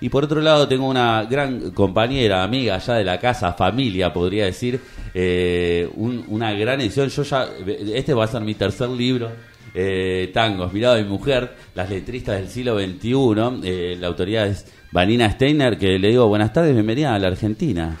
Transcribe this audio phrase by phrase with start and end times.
[0.00, 4.44] Y por otro lado tengo una gran compañera, amiga allá de la casa, familia podría
[4.44, 4.80] decir,
[5.14, 7.08] eh, una gran edición.
[7.08, 7.48] Yo ya,
[7.94, 9.30] este va a ser mi tercer libro,
[9.74, 13.60] eh, Tangos, Mirado de mi mujer, las letristas del siglo XXI.
[13.62, 17.96] Eh, la autoridad es Vanina Steiner, que le digo buenas tardes, bienvenida a la Argentina.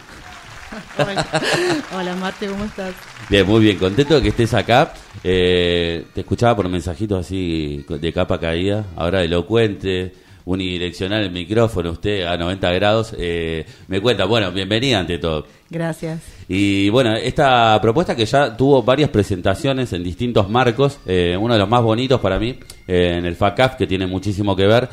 [1.96, 2.14] Hola.
[2.16, 2.94] Marte, ¿cómo estás?
[3.28, 4.92] Bien, muy bien, contento de que estés acá.
[5.24, 10.12] Eh, te escuchaba por mensajitos así de capa caída, ahora elocuente,
[10.46, 13.14] unidireccional el micrófono, usted a 90 grados.
[13.18, 15.46] Eh, me cuenta, bueno, bienvenida ante todo.
[15.68, 16.22] Gracias.
[16.48, 21.60] Y bueno, esta propuesta que ya tuvo varias presentaciones en distintos marcos, eh, uno de
[21.60, 24.88] los más bonitos para mí, en el FACAF, que tiene muchísimo que ver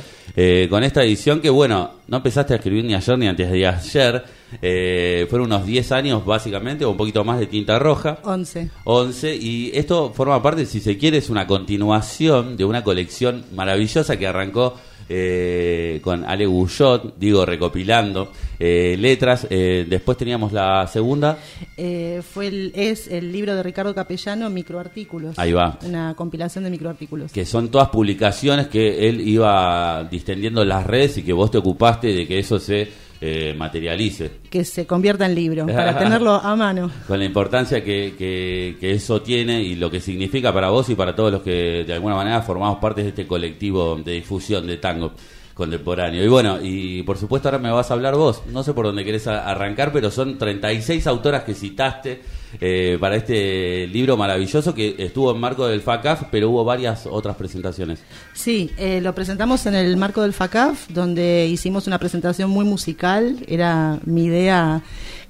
[0.67, 4.23] con esta edición que, bueno, no empezaste a escribir ni ayer ni antes de ayer
[4.61, 8.19] eh, fueron unos 10 años básicamente, o un poquito más de tinta roja.
[8.23, 8.69] 11.
[8.83, 9.35] 11.
[9.35, 14.27] Y esto forma parte, si se quiere, es una continuación de una colección maravillosa que
[14.27, 14.77] arrancó
[15.09, 19.47] eh, con Ale Guyot, digo, recopilando eh, letras.
[19.49, 21.37] después teníamos la segunda.
[21.75, 25.37] fue es el libro de Ricardo Capellano, Microartículos.
[25.39, 25.79] Ahí va.
[25.85, 27.31] Una compilación de microartículos.
[27.31, 31.57] Que son todas publicaciones que él iba distendiendo en las redes y que vos te
[31.57, 32.87] ocupaste de que eso se
[33.25, 34.31] eh, materialice.
[34.49, 36.91] Que se convierta en libro, para tenerlo a mano.
[37.07, 41.15] Con la importancia que, que, eso tiene y lo que significa para vos y para
[41.15, 45.13] todos los que de alguna manera formamos parte de este colectivo de difusión de tango
[45.53, 46.21] contemporáneo.
[46.21, 48.43] Y bueno, y por supuesto ahora me vas a hablar vos.
[48.47, 52.21] No sé por dónde querés arrancar, pero son 36 autoras que citaste
[52.61, 57.35] eh, para este libro maravilloso que estuvo en marco del FACAF, pero hubo varias otras
[57.35, 57.99] presentaciones.
[58.33, 63.37] Sí, eh, lo presentamos en el marco del FACAF, donde hicimos una presentación muy musical.
[63.47, 64.81] Era mi idea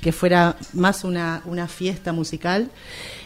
[0.01, 2.69] que fuera más una, una fiesta musical.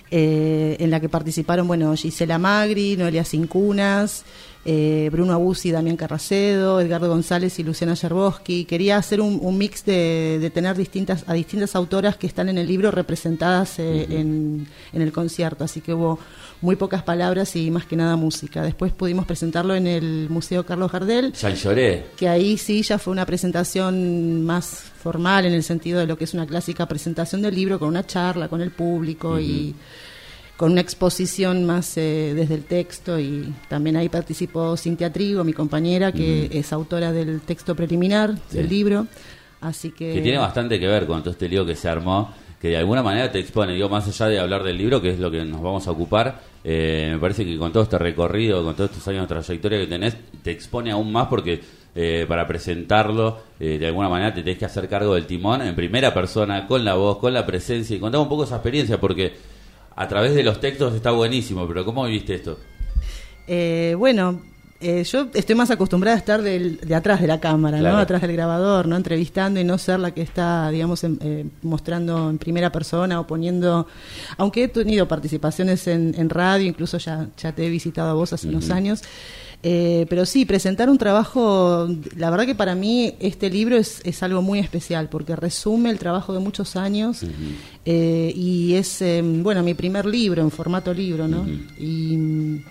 [0.10, 4.24] Eh, en la que participaron, bueno, Gisela Magri, Noelia Cincunas,
[4.64, 8.66] eh, Bruno Abusi, Damián Carracedo, Edgardo González y Luciana Yerboski.
[8.66, 12.92] Quería hacer un, mix de, tener distintas, a distintas autoras que están en el libro
[12.92, 16.20] representadas eh, en, el concierto, así que hubo
[16.62, 18.64] muy pocas palabras y más que nada música.
[18.64, 21.34] Después pudimos presentarlo en el Museo Carlos Gardel.
[21.34, 22.06] Lloré.
[22.18, 26.24] Que ahí sí ya fue una presentación más formal en el sentido de lo que
[26.24, 29.76] es una clásica presentación del libro con una charla con el público y
[30.58, 35.54] con una exposición más eh, desde el texto y también ahí participó Cintia Trigo, mi
[35.54, 39.08] compañera, que es autora del texto preliminar del libro.
[39.62, 40.14] Así que...
[40.14, 43.04] que tiene bastante que ver con todo este lío que se armó, que de alguna
[43.04, 45.62] manera te expone, digo, más allá de hablar del libro, que es lo que nos
[45.62, 49.24] vamos a ocupar, eh, me parece que con todo este recorrido, con todos estos años
[49.24, 51.62] de trayectoria que tenés, te expone aún más porque
[51.96, 56.14] eh, para presentarlo, de alguna manera te tenés que hacer cargo del timón en primera
[56.14, 59.34] persona, con la voz, con la presencia, y contame un poco esa experiencia, porque
[59.96, 62.60] a través de los textos está buenísimo, pero ¿cómo viviste esto?
[63.48, 64.42] Eh, bueno,
[64.80, 67.98] eh, yo estoy más acostumbrada a estar de atrás de la cámara, ¿no?
[67.98, 68.96] Atrás del grabador, ¿no?
[68.96, 73.88] Entrevistando y no ser la que está, digamos, eh, mostrando en primera persona o poniendo...
[74.38, 78.50] Aunque he tenido participaciones en, radio, incluso ya, ya te he visitado a vos hace
[78.50, 79.02] unos años,
[79.64, 84.22] eh, pero sí, presentar un trabajo, la verdad que para mí este libro es, es
[84.22, 87.24] algo muy especial porque resume el trabajo de muchos años
[87.84, 91.48] eh, y es, em, bueno, mi primer libro en formato libro, ¿no?
[91.80, 92.18] Y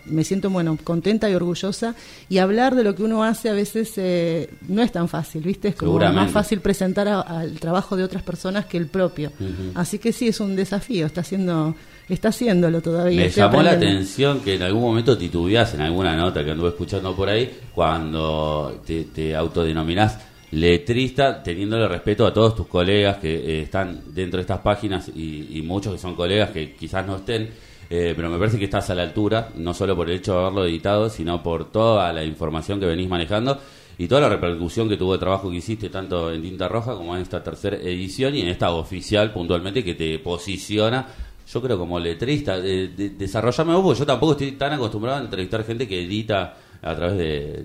[0.07, 1.97] me siento, bueno, contenta y orgullosa
[2.29, 5.69] y hablar de lo que uno hace a veces eh, no es tan fácil, ¿viste?
[5.69, 9.33] Es como más fácil presentar al trabajo de otras personas que el propio.
[9.75, 11.75] Así que sí, es un desafío, está haciendo
[12.15, 13.23] está haciéndolo todavía.
[13.23, 17.15] Me llamó la atención que en algún momento titubeás en alguna nota que anduve escuchando
[17.15, 20.19] por ahí, cuando te, te autodenominás
[20.53, 25.63] letrista, teniéndole respeto a todos tus colegas que eh, están dentro de estas páginas y,
[25.65, 27.51] muchos que son colegas que quizás no estén,
[27.91, 30.39] eh, pero me parece que estás a la altura, no solo por el hecho de
[30.41, 33.61] haberlo editado, sino por toda la información que venís manejando
[33.99, 37.17] y toda la repercusión que tuvo el trabajo que hiciste tanto en Tinta Roja como
[37.17, 41.07] en esta tercera edición y en esta oficial puntualmente que te posiciona
[41.47, 45.65] yo creo como letrista, de, desarrollarme vos, porque yo tampoco estoy tan acostumbrado a entrevistar
[45.65, 47.17] gente que edita a través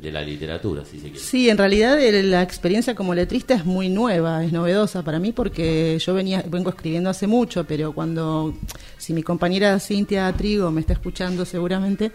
[0.01, 1.19] de, la literatura, si se quiere.
[1.19, 5.97] Sí, en realidad la experiencia como letrista es muy nueva, es novedosa para mí porque
[5.99, 8.53] yo venía vengo escribiendo hace mucho, pero cuando
[8.97, 12.11] si mi compañera Cintia Trigo me está escuchando seguramente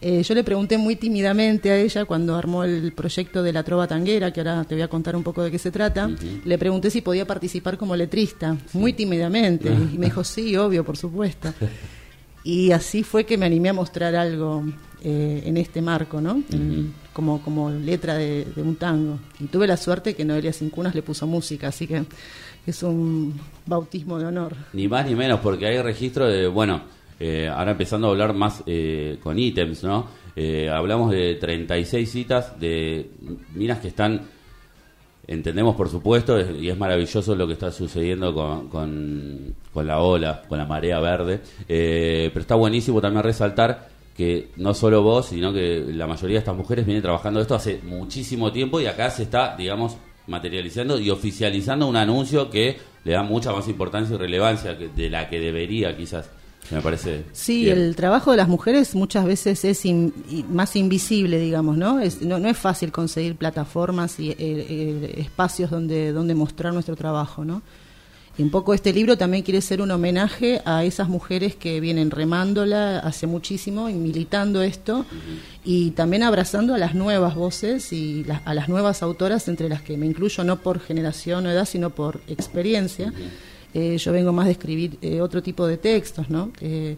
[0.00, 3.86] eh, yo le pregunté muy tímidamente a ella cuando armó el proyecto de la trova
[3.86, 6.10] tanguera, que ahora te voy a contar un poco de qué se trata,
[6.44, 10.96] le pregunté si podía participar como letrista, muy tímidamente, y me dijo, sí, obvio, por
[10.96, 11.52] supuesto.
[12.44, 14.64] Y así fue que me animé a mostrar algo
[15.02, 16.42] eh, en este marco, ¿no?
[17.12, 19.18] como, como letra de, un tango.
[19.40, 22.04] Y tuve la suerte que Noelia Cincunas le puso música, así que
[22.66, 24.54] es un bautismo de honor.
[24.74, 26.82] Ni más ni menos, porque hay registro de, bueno,
[27.18, 30.06] eh, ahora empezando a hablar más eh, con ítems, ¿no?
[30.34, 33.10] Eh, hablamos de 36 citas de
[33.54, 34.28] minas que están
[35.26, 38.68] entendemos, por supuesto, y es maravilloso lo que está sucediendo con,
[39.72, 44.72] con, la ola, con la marea verde, eh, pero está buenísimo también resaltar que no
[44.72, 48.80] solo vos, sino que la mayoría de estas mujeres vienen trabajando esto hace muchísimo tiempo
[48.80, 49.96] y acá se está, digamos,
[50.26, 55.28] materializando y oficializando un anuncio que le da mucha más importancia y relevancia de la
[55.28, 56.30] que debería quizás.
[56.70, 57.24] Me parece.
[57.32, 59.82] Sí, el trabajo de las mujeres muchas veces es
[60.50, 62.00] más invisible, digamos, ¿no?
[62.00, 62.36] Es, ¿no?
[62.36, 67.62] es fácil conseguir plataformas y eh, eh, espacios donde, donde mostrar nuestro trabajo, ¿no?
[68.38, 72.10] Y un poco este libro también quiere ser un homenaje a esas mujeres que vienen
[72.10, 75.06] remándola hace muchísimo y militando esto
[75.64, 79.96] y también abrazando a las nuevas voces y a las nuevas autoras, entre las que
[79.96, 83.10] me incluyo no por generación o edad, sino por experiencia.
[83.74, 86.50] Eh, yo vengo más de escribir eh, otro tipo de textos, ¿no?
[86.60, 86.96] Eh,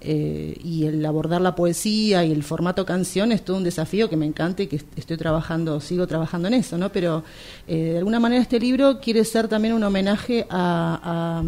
[0.00, 4.26] y el abordar la poesía y el formato canción es todo un desafío que me
[4.26, 6.92] encanta y que estoy trabajando, sigo trabajando en eso, ¿no?
[6.92, 7.24] Pero
[7.66, 11.42] de alguna manera este libro quiere ser también un homenaje a,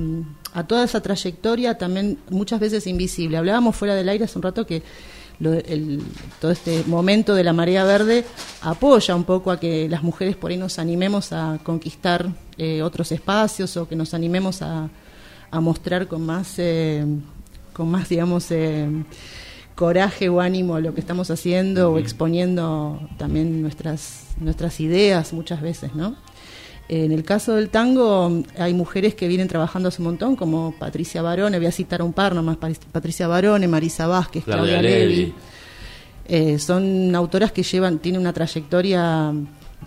[0.52, 3.36] a, toda esa trayectoria, también muchas veces invisible.
[3.36, 4.82] Hablábamos fuera del aire hace un rato que
[5.40, 6.02] el,
[6.40, 8.24] todo este momento de la marea verde
[8.62, 13.10] apoya un poco a que las mujeres por ahí nos animemos a conquistar eh, otros
[13.12, 14.88] espacios o que nos animemos a,
[15.50, 16.58] a mostrar con más
[17.72, 18.86] con más, digamos, eh,
[19.74, 25.94] coraje o ánimo lo que estamos haciendo o exponiendo también nuestras, nuestras ideas muchas veces,
[25.94, 26.14] ¿no?
[26.92, 31.22] En el caso del tango hay mujeres que vienen trabajando hace un montón, como Patricia
[31.22, 35.32] Barone, voy a citar un par nomás, Patricia Barone, Marisa Vázquez, Claudia, Levi.
[36.26, 39.32] Eh, son autoras que llevan, tienen una trayectoria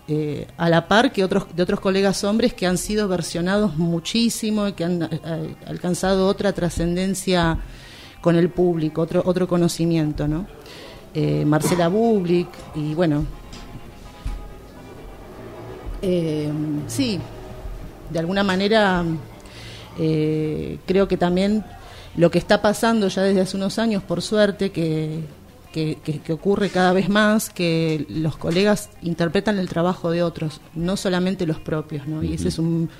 [0.08, 4.66] eh, a la par que otros de otros colegas hombres que han sido versionados muchísimo
[4.66, 5.06] y que han
[5.66, 7.58] alcanzado otra trascendencia
[8.22, 10.46] con el público, otro, otro conocimiento, ¿no?
[11.12, 13.26] Eh, Marcela Bublik y bueno,
[16.06, 16.50] eh,
[16.86, 17.18] sí,
[18.10, 19.02] de alguna manera
[19.98, 21.64] eh, creo que también
[22.14, 25.22] lo que está pasando ya desde hace unos años, por suerte, que,
[25.72, 31.46] que, ocurre cada vez más, que los colegas interpretan el trabajo de otros, no solamente
[31.46, 32.22] los propios, ¿no?
[32.22, 32.90] Y ese es un,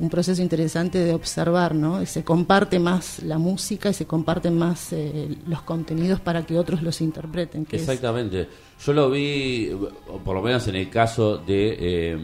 [0.00, 2.04] un proceso interesante de observar, ¿no?
[2.06, 6.82] Se comparte más la música y se comparten más eh, los contenidos para que otros
[6.82, 7.66] los interpreten.
[7.70, 8.48] Exactamente.
[8.84, 9.70] Yo lo vi,
[10.24, 12.18] por lo menos en el caso de eh,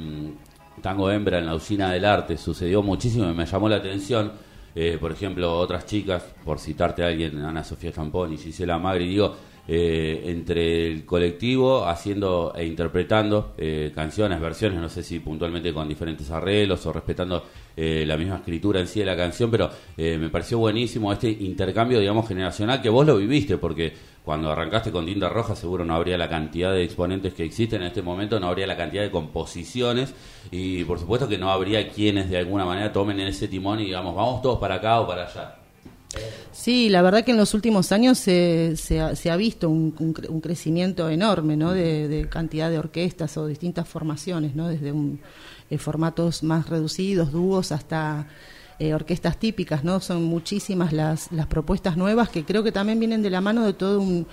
[0.81, 4.33] Tango Hembra en la usina del arte, sucedió muchísimo y me llamó la atención.
[4.75, 9.09] Eh, por ejemplo, otras chicas, por citarte a alguien, Ana Sofía Champón y Gisela Magri,
[9.09, 9.35] digo,
[9.69, 15.89] eh, entre el colectivo haciendo e interpretando eh, canciones, versiones, no sé si puntualmente con
[15.89, 17.43] diferentes arreglos o respetando
[17.77, 22.01] eh, la misma escritura en sí de la canción, pero me pareció buenísimo este intercambio,
[22.01, 23.93] digamos, generacional que vos lo viviste, porque
[24.27, 27.87] cuando arrancaste con Tinta Roja seguro no habría la cantidad de exponentes que existen en
[27.87, 30.13] este momento, no habría la cantidad de composiciones
[30.51, 34.17] y por supuesto que no habría quienes de alguna manera tomen ese timón y digamos,
[34.17, 35.55] vamos todos para acá o para allá.
[36.51, 39.93] Sí, la verdad que en los últimos años se, se, ha, visto un,
[40.43, 41.73] crecimiento enorme ¿no?
[41.73, 44.67] de, cantidad de orquestas o distintas formaciones, ¿no?
[44.67, 45.21] desde un,
[45.71, 48.27] eh, formatos más reducidos, dúos, hasta
[48.79, 49.85] eh, orquestas típicas.
[49.85, 50.01] ¿no?
[50.01, 53.73] Son muchísimas las, las propuestas nuevas que creo que también vienen de la mano de
[53.73, 54.27] todo un,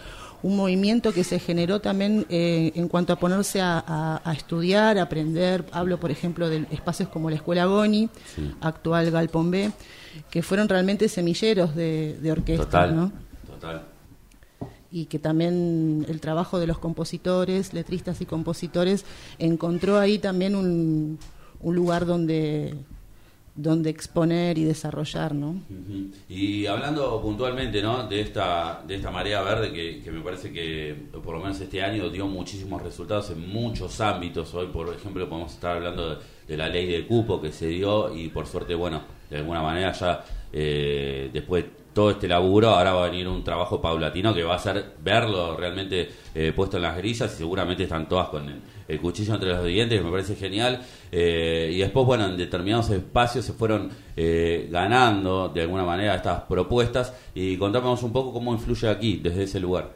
[0.44, 5.66] un movimiento que se generó también eh, en cuanto a ponerse a, estudiar, a aprender.
[5.72, 8.10] Hablo, por ejemplo, de espacios como la Escuela Goni,
[8.60, 9.72] actual Galpón B,
[10.30, 12.66] que fueron realmente semilleros de, de orquesta.
[12.66, 13.12] Total, ¿no?
[13.48, 13.84] total.
[14.92, 19.06] Y que también el trabajo de los compositores, letristas y compositores,
[19.40, 21.18] encontró ahí también un,
[21.64, 22.76] un lugar donde
[23.56, 25.62] donde exponer y desarrollar, ¿no?
[26.28, 28.08] Y hablando puntualmente, ¿no?
[28.08, 32.10] De esta de esta marea verde que, me parece que por lo menos este año
[32.10, 34.54] dio muchísimos resultados en muchos ámbitos.
[34.56, 38.30] Hoy, por ejemplo, podemos estar hablando de, la ley de cupo que se dio y
[38.30, 43.10] por suerte, bueno, de alguna manera ya eh, después todo este laburo, ahora va a
[43.10, 47.32] venir un trabajo paulatino que va a ser verlo realmente eh, puesto en las grillas
[47.36, 48.60] y seguramente están todas con el,
[49.02, 50.82] cuchillo entre los dientes, que me parece genial.
[51.12, 56.42] Eh, y después, bueno, en determinados espacios se fueron eh, ganando de alguna manera estas
[56.42, 59.92] propuestas y contámonos un poco cómo influye aquí, desde ese lugar.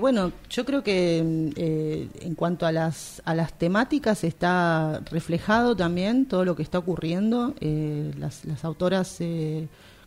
[0.00, 6.44] bueno, yo creo que en cuanto a las, a las temáticas está reflejado también todo
[6.44, 7.54] lo que está ocurriendo.
[7.60, 9.20] las, las autoras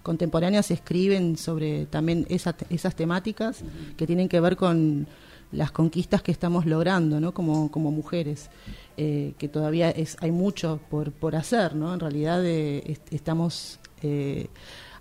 [0.04, 3.64] contemporáneas escriben sobre también esas temáticas
[3.98, 5.08] que tienen que ver con
[5.54, 7.34] las conquistas que estamos logrando ¿no?
[7.34, 8.50] como, como mujeres,
[8.98, 11.94] eh, que todavía es, hay mucho por, por hacer, ¿no?
[11.94, 13.80] en realidad eh, estamos...
[14.02, 14.48] Eh,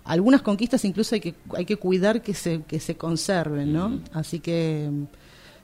[0.05, 4.01] algunas conquistas incluso hay que, hay que cuidar que se, que se conserven, ¿no?
[4.11, 4.89] Así que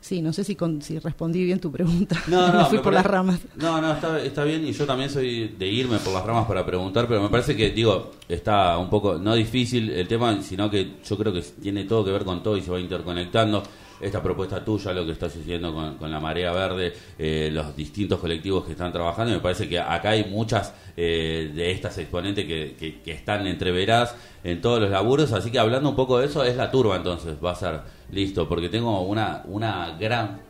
[0.01, 2.15] Sí, no sé si, si respondí bien tu pregunta.
[2.27, 3.39] No, no, me fui por las ramas.
[3.57, 6.65] No, no, está, está bien y yo también soy de irme por las ramas para
[6.65, 10.99] preguntar, pero me parece que, digo, está un poco, no difícil el tema, sino que
[11.03, 13.61] yo creo que tiene todo que ver con todo y se va interconectando
[13.99, 18.65] esta propuesta tuya, lo que está sucediendo con, la Marea Verde, eh, los distintos colectivos
[18.65, 19.33] que están trabajando.
[19.33, 24.61] Me parece que acá hay muchas eh, de estas exponentes que, que, están entreveradas en
[24.61, 25.31] todos los laburos.
[25.33, 28.47] Así que hablando un poco de eso, es la turba entonces, va a ser listo,
[28.47, 30.48] porque tengo una, una gran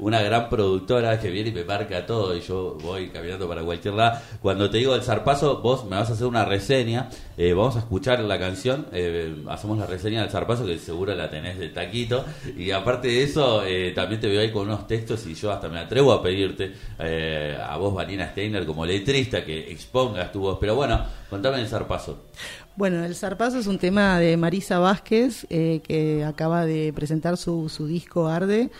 [0.00, 3.94] una gran productora que viene y me marca todo y yo voy caminando para cualquier
[3.94, 4.18] lado.
[4.40, 7.80] Cuando te digo el zarpazo, vos me vas a hacer una reseña, eh, vamos a
[7.80, 12.24] escuchar la canción, eh, hacemos la reseña del zarpazo que seguro la tenés de taquito
[12.56, 15.68] y aparte de eso eh, también te veo ahí con unos textos y yo hasta
[15.68, 20.58] me atrevo a pedirte a vos, Vanina Steiner, como letrista que expongas tu voz.
[20.60, 22.24] Pero bueno, contame el zarpazo.
[22.80, 27.68] Bueno, El Zarpazo es un tema de Marisa Vázquez, eh, que acaba de presentar su,
[27.68, 28.70] su, disco Arde,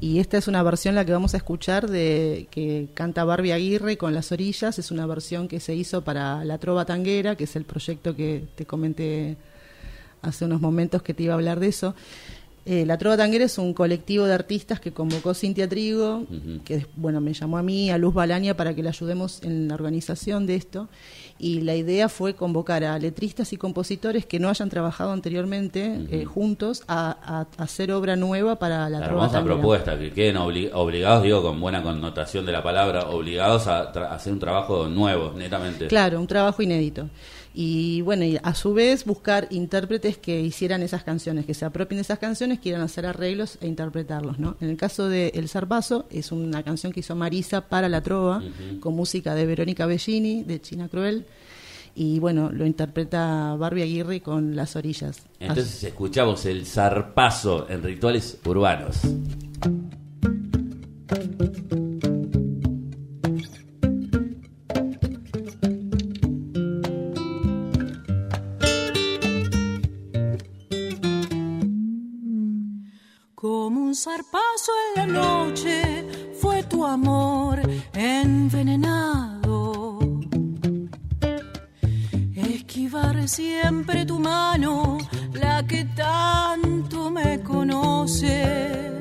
[0.00, 3.98] y esta es una versión la que vamos a escuchar de que canta Barbie Aguirre
[3.98, 7.54] con Las Orillas, es una versión que se hizo para La Trova Tanguera, que es
[7.54, 9.36] el proyecto que te comenté
[10.22, 11.94] hace unos momentos que te iba a hablar de eso.
[12.70, 16.22] Eh, la Trova Tanguera es un colectivo de artistas que convocó Cintia Trigo,
[16.64, 19.74] que bueno me llamó a mí, a Luz Balaña, para que le ayudemos en la
[19.74, 20.88] organización de esto.
[21.36, 26.24] Y la idea fue convocar a letristas y compositores que no hayan trabajado anterioramente eh,
[26.24, 31.42] juntos a, hacer obra nueva para la, la Trova hermosa propuesta, que queden obligados, digo
[31.42, 35.88] con buena connotación de la palabra, obligados a hacer un trabajo nuevo, netamente.
[35.88, 37.08] Claro, un trabajo inédito
[37.52, 41.98] y bueno, y a su vez buscar intérpretes que hicieran esesas canciones, que se apropien
[41.98, 44.56] de esas canciones, quieran hacer arreglos e interpretarlos, ¿no?
[44.60, 48.42] En el caso de El Zarpazo, es una canción que hizo Marisa para la trova,
[48.78, 51.26] con música de Verónica Bellini, de China Cruel,
[51.94, 55.22] y bueno, lo interpreta Barbie Aguirre con Las Orillas.
[55.40, 59.00] Entonces escuchamos El Zarpazo en Rituales Urbanos.
[74.02, 75.76] Zarpazo en la noche
[76.40, 77.60] fue tu amor
[77.92, 79.98] envenenado.
[82.34, 84.96] Esquivar siempre tu mano,
[85.34, 88.98] la que tanto me conoce.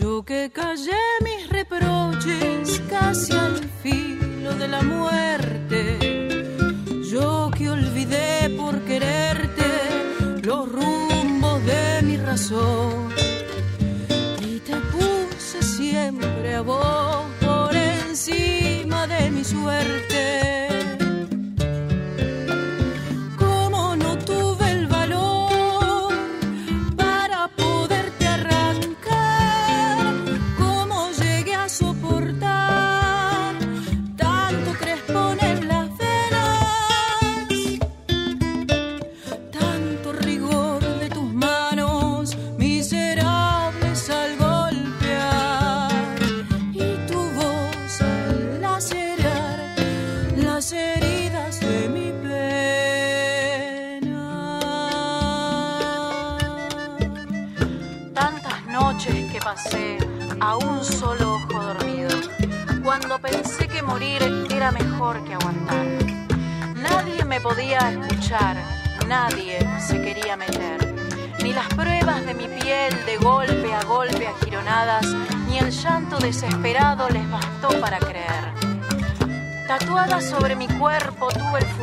[0.00, 5.98] Yo que callé mis reproches casi al filo de la muerte.
[7.08, 9.47] Yo que olvidé por quererte los
[14.40, 20.17] y te puse siempre a vos por encima de mi suerte.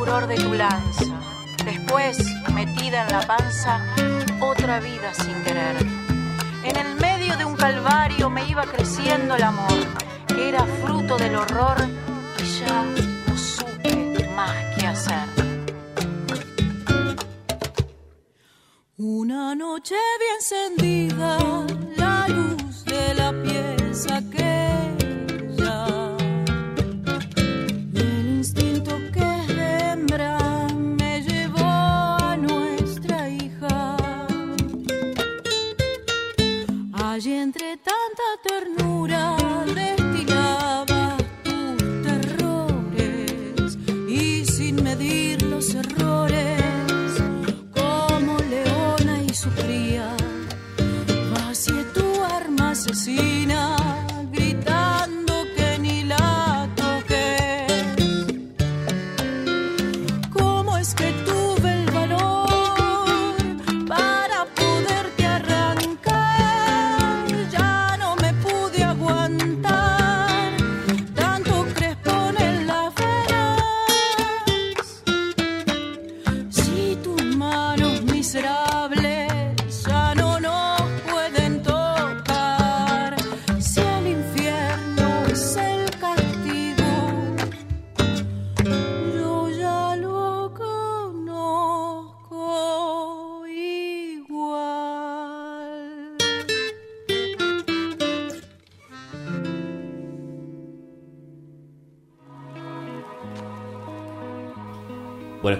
[0.06, 1.04] De tu lanza,
[1.64, 2.16] después,
[2.54, 3.80] metida en la panza,
[4.38, 5.76] otra vida sin querer.
[6.62, 6.96] En el
[7.36, 9.72] de un calvario me iba creciendo el amor,
[10.28, 11.95] que era fruto del horror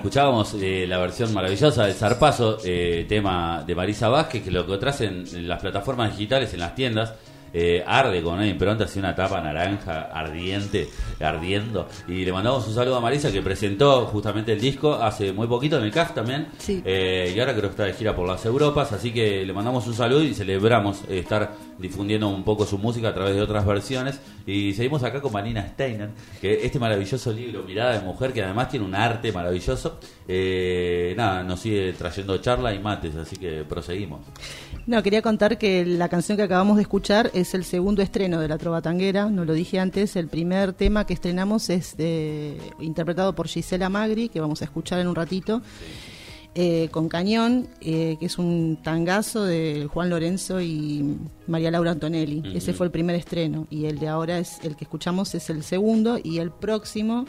[0.07, 5.01] escuchábamos eh, la versión maravillosa del Zarpazo, eh, tema de Marisa Vázquez, que lo encontrás
[5.01, 7.13] en, en las plataformas digitales, en las tiendas.
[7.59, 11.89] Eh, arde con una impronta, así una tapa naranja ardiente, ardiendo.
[12.07, 15.79] Y le mandamos un saludo a Marisa que presentó justamente el disco hace muy poquito
[15.79, 16.49] en el CAF también.
[16.59, 16.83] Sí.
[16.85, 19.87] Eh, y ahora creo que está de gira por las Europas, así que le mandamos
[19.87, 23.65] un saludo y celebramos eh, estar difundiendo un poco su música a través de otras
[23.65, 24.21] versiones.
[24.47, 26.11] Y seguimos acá con Vanina Steiner,
[26.43, 29.99] que este maravilloso libro, Mirada de Mujer, que además tiene un arte maravilloso.
[30.29, 34.21] Eh, nada, nos sigue trayendo charla y mates, así que proseguimos.
[34.87, 38.49] No, quería contar que la canción que acabamos de escuchar es el segundo estreno de
[38.49, 43.35] La Trova Tanguera, no lo dije antes, el primer tema que estrenamos es de- interpretado
[43.35, 45.63] por Gisela Magri, que vamos a escuchar en un ratito,
[46.59, 52.43] eh, con Cañón, eh, que es un tangazo de Juan Lorenzo y María Laura Antonelli.
[52.55, 55.63] Ese fue el primer estreno y el de ahora es el que escuchamos es el
[55.63, 57.27] segundo y el próximo,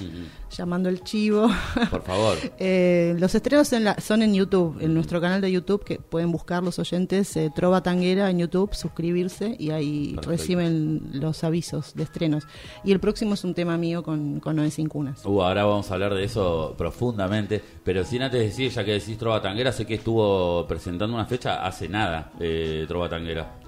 [0.49, 1.47] llamando el chivo.
[1.91, 2.37] Por favor.
[2.59, 6.31] Eh, los estrenos en la- son en YouTube, en nuestro canal de YouTube, que pueden
[6.31, 10.29] buscar los oyentes, eh, Trova Tanguera en YouTube, suscribirse y ahí Perfecto.
[10.29, 12.43] reciben los avisos de estrenos.
[12.83, 15.25] Y el próximo es un tema mío con, con Noé Sin Cunas.
[15.25, 19.17] Uh, ahora vamos a hablar de eso profundamente, pero sin antes decir, ya que decís
[19.17, 23.59] Trova Tanguera, sé que estuvo presentando una fecha hace nada, eh, Trova Tanguera.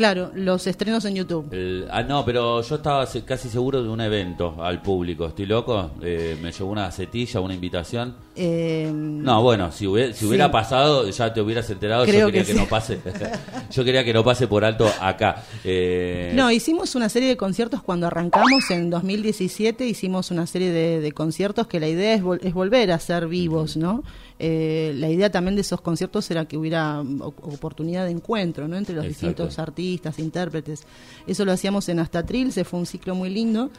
[0.00, 1.52] Claro, los estrenos en YouTube.
[1.52, 5.44] El- ah, no, pero yo estaba se- casi seguro de un evento al público, estoy
[5.44, 8.14] loco, eh, me llegó una gacetilla, una invitación.
[8.34, 10.24] Eh, No, bueno, si hubiera, si Sí.
[10.24, 12.58] hubiera pasado, ya te hubieras enterado, Creo yo quería que que, sí.
[12.58, 12.98] no pase,
[13.70, 15.42] yo quería que no pase por alto acá.
[15.64, 21.00] Eh, No, hicimos una serie de conciertos cuando arrancamos en 2017, hicimos una serie de,
[21.00, 24.02] de conciertos que la idea es, vol- es volver a ser vivos, ¿no?
[24.42, 28.76] Eh, la idea también de esos conciertos era que hubiera mm, oportunidad de encuentro, ¿no?
[28.76, 29.26] Entre los Exacto.
[29.26, 30.84] distintos artistas, intérpretes.
[31.26, 33.70] Eso lo hacíamos en Astatril, se fue un ciclo muy lindo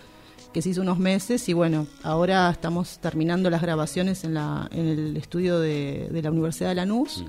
[0.54, 4.88] que se hizo unos meses y bueno, ahora estamos terminando las grabaciones en, la, en
[4.88, 7.24] el estudio de, de la Universidad de Lanús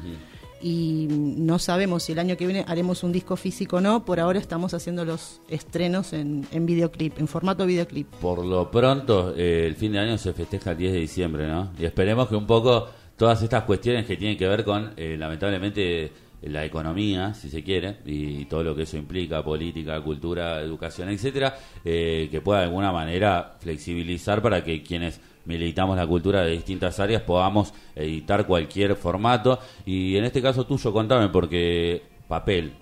[0.62, 4.04] y no sabemos si el año que viene haremos un disco físico o no.
[4.04, 8.06] Por ahora estamos haciendo los estrenos en, en videoclip, en formato videoclip.
[8.20, 11.70] Por lo pronto, eh, el fin de año se festeja el 10 de diciembre, ¿no?
[11.78, 12.88] Y esperemos que un poco
[13.22, 16.10] todas estas cuestiones que tienen que ver con, eh, lamentablemente,
[16.42, 21.56] la economía, si se quiere, y todo lo que eso implica, política, cultura, educación, etcétera,
[21.84, 26.98] eh, que pueda de alguna manera flexibilizar para que quienes militamos la cultura de distintas
[26.98, 29.60] áreas podamos editar cualquier formato.
[29.86, 32.72] Y en este caso tuyo, contame, porque papel,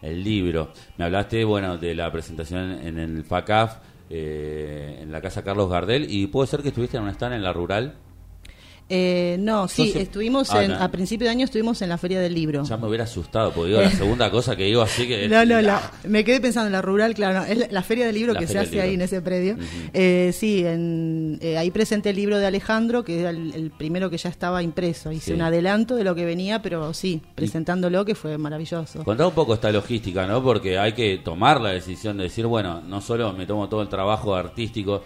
[0.00, 0.70] el libro.
[0.96, 3.76] Me hablaste, bueno, de la presentación en el FACAF,
[4.08, 7.42] eh, en la casa Carlos Gardel, y puede ser que estuviste en un stand en
[7.42, 7.96] la rural.
[8.88, 10.76] Eh, no, sí, Entonces- estuvimos Ah, en, no.
[10.78, 12.62] a principio de año estuvimos en la Feria del Libro.
[12.62, 15.28] Ya me hubiera asustado, porque digo, la segunda cosa que digo así que...
[15.28, 18.06] No, no, la- me quedé pensando en la rural, claro, no, es la, la feria
[18.06, 19.56] del libro La que se hace ahí en ese predio.
[19.92, 24.08] Eh, sí, en, eh, ahí presenté el libro de Alejandro, que era el, el primero
[24.08, 25.10] que ya estaba impreso.
[25.10, 25.32] Hice Sí.
[25.32, 29.02] un adelanto de lo que venía, pero sí, presentándolo, que fue maravilloso.
[29.02, 30.40] Contá un poco esta logística, ¿no?
[30.44, 33.88] Porque hay que tomar la decisión de decir, bueno, no solo me tomo todo el
[33.88, 35.02] trabajo artístico,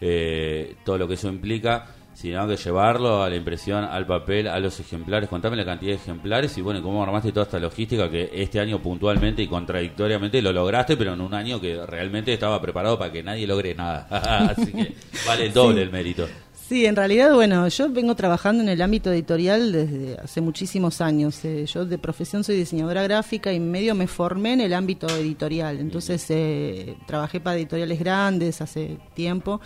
[0.00, 4.58] eh, todo lo que eso implica, sino que llevarlo a la impresión, al papel, a
[4.60, 5.28] los ejemplares.
[5.28, 8.80] Contame la cantidad de ejemplares y, bueno, cómo armaste toda esta logística que este año
[8.80, 13.22] puntualmente y contradictoriamente lo lograste, pero en un año que realmente estaba preparado para que
[13.22, 14.06] nadie logre nada.
[14.56, 14.94] Así que
[15.26, 16.26] vale doble el mérito.
[16.68, 21.44] Sí, en realidad, bueno, yo vengo trabajando en el ámbito editorial desde hace muchísimos años.
[21.44, 25.78] Eh, yo de profesión soy diseñadora gráfica y medio me formé en el ámbito editorial.
[25.78, 29.60] Entonces eh, trabajé para editoriales grandes hace tiempo,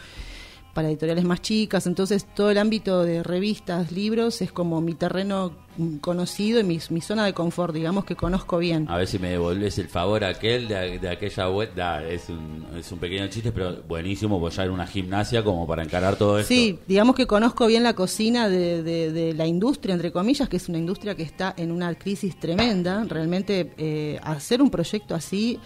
[0.78, 1.88] para editoriales más chicas.
[1.88, 5.50] Entonces todo el ámbito de revistas, libros es como mi terreno
[6.00, 8.86] conocido y mi, mi zona de confort, digamos que conozco bien.
[8.88, 11.74] A ver si me devolves el favor aquel de, de aquella web.
[11.74, 15.66] Da, es, un, es un pequeño chiste, pero buenísimo, pues ya era una gimnasia como
[15.66, 16.46] para encarar todo esto.
[16.54, 20.58] Sí, digamos que conozco bien la cocina de, de- de la industria, entre comillas, que
[20.58, 23.02] es una industria que está en una crisis tremenda.
[23.08, 25.58] Realmente eh, hacer un proyecto así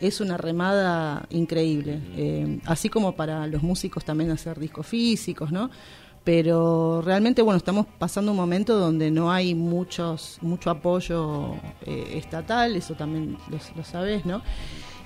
[0.00, 2.00] es una remada increíble.
[2.16, 5.70] Eh, así como para los músicos también hacer discos físicos, ¿no?
[6.24, 11.54] Pero realmente, bueno, estamos pasando un momento donde no hay muchos mucho apoyo
[11.84, 14.40] eh, estatal, eso también lo, lo sabes, ¿no?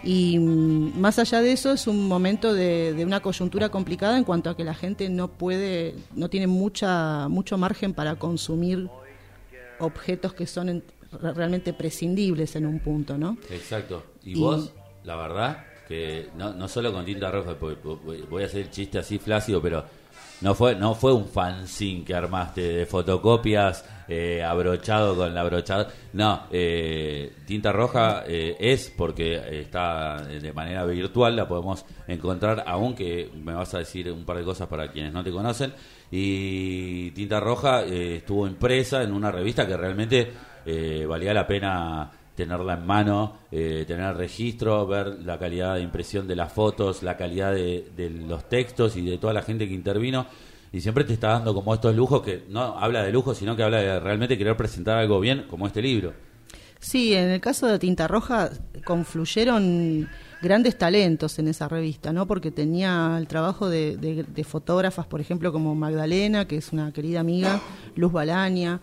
[0.04, 4.22] Y mm, más allá de eso es un momento de, de una coyuntura complicada en
[4.22, 8.88] cuanto a que la gente no puede, no tiene mucha mucho margen para consumir
[9.80, 10.84] objetos que son en-
[11.20, 13.36] re- realmente prescindibles en un punto, ¿no?
[13.50, 14.04] Exacto.
[14.22, 14.72] Y, Y- vos,
[15.08, 17.56] la verdad, que no, no solo con tinta roja,
[18.28, 19.82] voy a hacer el chiste así flácido, pero
[20.42, 25.88] no fue no fue un fanzine que armaste de fotocopias eh, abrochado con la abrochada.
[26.12, 33.30] No eh, tinta roja eh, es porque está de manera virtual la podemos encontrar aunque
[33.42, 35.72] me vas a decir un par de cosas para quienes no te conocen.
[36.10, 40.32] Y tinta roja estuvo impresa en una revista que realmente
[41.06, 46.36] valía la pena tenerla en mano, eh, tener registro, ver la calidad de impresión de
[46.36, 50.24] las fotos, la calidad de, los textos y de toda la gente que intervino.
[50.72, 53.64] Y siempre te está dando como estos lujos que no habla de lujo, sino que
[53.64, 56.12] habla de realmente querer presentar algo bien, como este libro.
[56.78, 58.50] Sí, en el caso de Tinta Roja
[58.84, 60.08] confluyeron
[60.40, 62.28] grandes talentos en esa revista, ¿no?
[62.28, 67.18] Porque tenía el trabajo de, de fotógrafas, por ejemplo, como Magdalena, que es una querida
[67.18, 67.60] amiga,
[67.96, 68.80] Luz Balaña,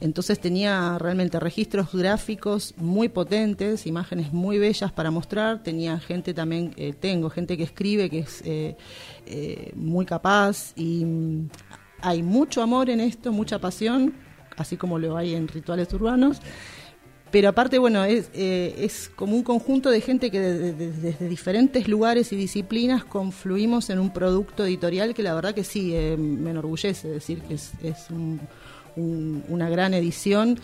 [0.00, 5.62] entonces tenía realmente registros gráficos muy potentes, imágenes muy bellas para mostrar.
[5.62, 8.76] Tenía gente también, eh, tengo gente que escribe que es eh,
[9.26, 11.48] eh, muy capaz y mm,
[12.00, 14.14] hay mucho amor en esto, mucha pasión,
[14.56, 16.40] así como lo hay en rituales urbanos.
[17.32, 22.36] Pero aparte, bueno, es, es como un conjunto de gente que desde diferentes lugares y
[22.36, 27.54] disciplinas confluimos en un producto editorial que la verdad que sí, me enorgullece decir que
[27.54, 28.40] es, es un,
[28.98, 30.58] una gran edición.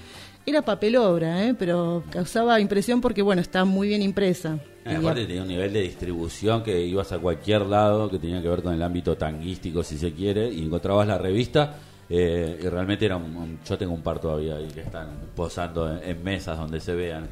[0.46, 1.54] Era papel obra, ¿eh?
[1.58, 4.58] pero causaba impresión porque, bueno, está muy bien impresa.
[4.84, 8.48] Ah, aparte tenía un nivel de distribución que ibas a cualquier lado que tenía que
[8.48, 11.76] ver con el ámbito tanguístico, si se quiere, y encontrabas la revista.
[12.10, 16.22] Eh, y realmente era un, Yo tengo un par todavía y que están posando en,
[16.22, 17.28] mesas donde se vean.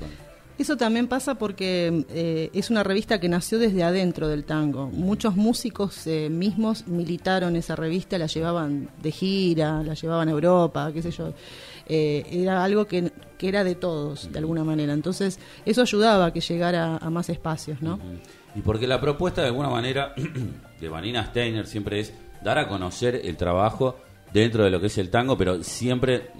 [0.58, 4.88] Eso también pasa porque eh, es una revista que nació desde adentro del tango.
[4.88, 10.90] Muchos músicos eh, mismos militaron esa revista, la llevaban de gira, la llevaban a Europa,
[10.92, 11.32] qué sé yo.
[11.86, 13.10] Eh, era algo que,
[13.40, 14.92] era de todos, de alguna manera.
[14.92, 17.98] Entonces, eso ayudaba a que llegara a más espacios, ¿no?
[18.54, 20.14] Y porque la propuesta, de alguna manera,
[20.80, 22.12] de Vanina Steiner siempre es
[22.44, 23.96] dar a conocer el trabajo
[24.32, 26.30] dentro de lo que es el tango, pero siempre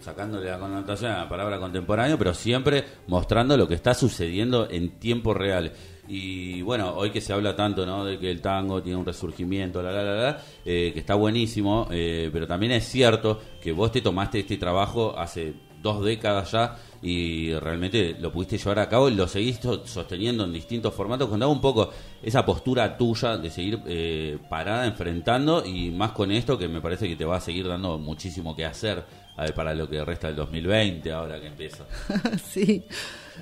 [0.00, 4.98] sacándole la connotación a la palabra contemporáneo, pero siempre mostrando lo que está sucediendo en
[4.98, 5.72] tiempo real.
[6.08, 8.04] Y bueno, hoy que se habla tanto ¿no?
[8.04, 11.86] de que el tango tiene un resurgimiento, la, la, la, la eh, que está buenísimo,
[11.90, 16.76] eh, pero también es cierto que vos te tomaste este trabajo hace dos décadas ya
[17.00, 21.28] y realmente lo pudiste llevar a cabo y lo seguiste sosteniendo en distintos formatos.
[21.28, 21.90] Contaba un poco
[22.22, 27.08] esa postura tuya de seguir eh, parada, enfrentando y más con esto que me parece
[27.08, 29.04] que te va a seguir dando muchísimo que hacer
[29.54, 31.84] para lo que resta del 2020 ahora que empieza.
[32.50, 32.84] sí.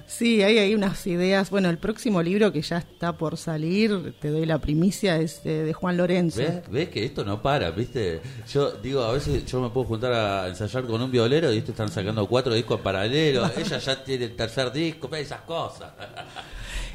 [0.06, 1.50] Sí, hay ahí unas ideas.
[1.50, 5.72] Bueno, el próximo libro que ya está por salir, te doy la primicia, es de,
[5.72, 6.42] Juan Lorenzo.
[6.70, 6.88] ¿Ves?
[6.88, 8.20] que esto no para, ¿viste?
[8.52, 11.70] Yo digo, a veces yo me puedo juntar a ensayar con un violero y estos
[11.70, 13.50] están sacando cuatro discos paralelos.
[13.56, 15.90] Ella ya tiene el tercer disco, esas cosas.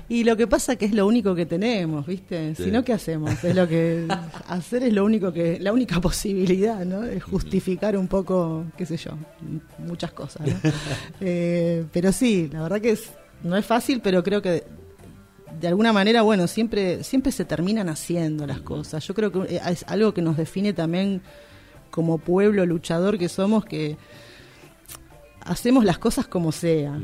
[0.10, 2.54] Y lo que pasa que es lo único que tenemos, ¿viste?
[2.56, 3.44] Si no, ¿qué hacemos?
[3.44, 4.08] Es lo que
[4.48, 7.02] hacer es lo único que la única posibilidad, ¿no?
[7.02, 9.12] De justificar un poco, qué sé yo,
[9.80, 10.54] muchas cosas, ¿no?
[11.22, 13.12] Eh, pero sí, la verdad que es
[13.44, 14.64] no es fácil, pero creo que
[15.60, 19.06] de alguna manera, bueno, siempre siempre se terminan haciendo las cosas.
[19.06, 21.22] Yo creo que es algo que nos define también
[21.90, 23.98] como pueblo luchador que somos que
[25.42, 27.00] hacemos las cosas como sea.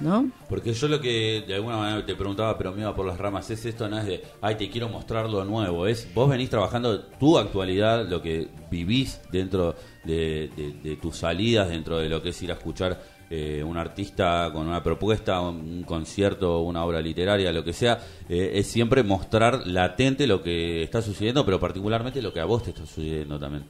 [0.00, 0.30] ¿No?
[0.48, 3.50] Porque yo lo que de alguna manera te preguntaba, pero me iba por las ramas,
[3.50, 7.00] es esto, no es de, ay, te quiero mostrar lo nuevo, es vos venís trabajando
[7.00, 12.50] tu actualidad, lo que vivís dentro de, tus salidas, dentro de lo que es ir
[12.50, 17.72] a escuchar eh, un artista con una propuesta, un, concierto, una obra literaria, lo que
[17.72, 22.44] sea, eh, es siempre mostrar latente lo que está sucediendo, pero particularmente lo que a
[22.44, 23.64] vos te está sucediendo también.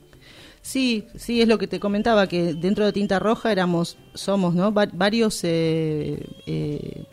[0.62, 4.72] Sí, sí, es lo que te comentaba, que dentro de Tinta Roja éramos, somos, ¿no?
[4.72, 7.04] varios eh, eh,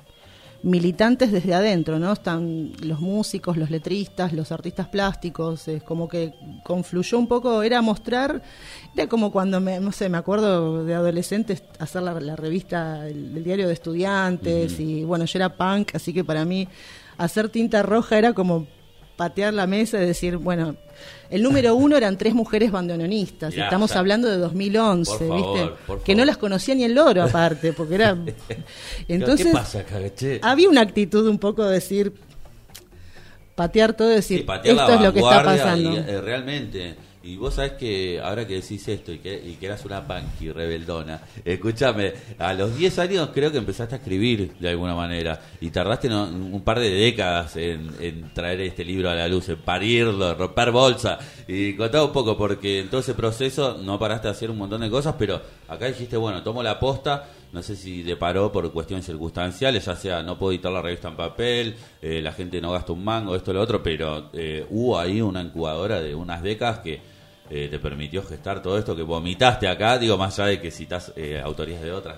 [0.64, 2.12] militantes desde adentro, ¿no?
[2.12, 6.34] Están los músicos, los letristas, los artistas plásticos, es como que
[6.66, 8.42] confluyó un poco, era mostrar,
[8.94, 13.68] era como cuando, me, no sé, me acuerdo de adolescentes hacer la, revista, el, diario
[13.68, 16.68] de estudiantes, y bueno, yo era punk, así que para mí
[17.18, 18.68] hacer Tinta Roja era como
[19.17, 20.77] patear la mesa y decir, bueno,
[21.30, 26.03] el número uno eran tres mujeres bandoneonistas, estamos hablando de 2011, ¿viste?
[26.06, 28.17] que no las conocía ni el loro aparte, porque era...
[29.10, 29.53] Entonces,
[30.41, 32.13] había una actitud un poco de decir,
[33.56, 35.97] patear todo y decir, esto es lo que está pasando.
[35.97, 39.84] Eh, realmente y vos sabés que ahora que decís esto y que, y que eras
[39.84, 44.96] una punky rebeldona, escúchame, a los 10 años creo que empezaste a escribir de alguna
[44.96, 49.58] manera y tardaste un par de décadas en, traer este libro a la luz, en
[49.58, 51.20] parirlo, romper bolsa.
[51.50, 54.80] Y contaba un poco, porque en todo ese proceso no paraste de hacer un montón
[54.80, 59.06] de cosas, pero acá dijiste, bueno, tomo la posta, no sé si deparó por cuestiones
[59.06, 62.94] circunstanciales, ya sea no puedo editar la revista en papel, eh, la gente no gasta
[62.94, 67.16] un mango, esto, lo otro, pero eh, hubo ahí una incubadora de unas décadas que
[67.50, 71.14] eh, te permitió gestar todo esto que vomitaste acá, digo, más allá de que citas
[71.44, 72.18] autorías de otras.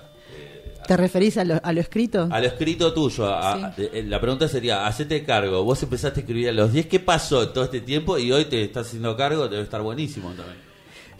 [0.90, 2.28] ¿Te referís a lo, a lo, escrito?
[2.32, 3.28] A lo escrito tuyo.
[3.28, 5.64] la pregunta sería, hacete cargo.
[5.64, 6.88] Vos empezaste a escribir a los 10.
[6.88, 8.18] ¿Qué pasó todo este tiempo?
[8.18, 9.48] Y hoy te estás haciendo cargo.
[9.48, 10.58] Debe estar buenísimo también.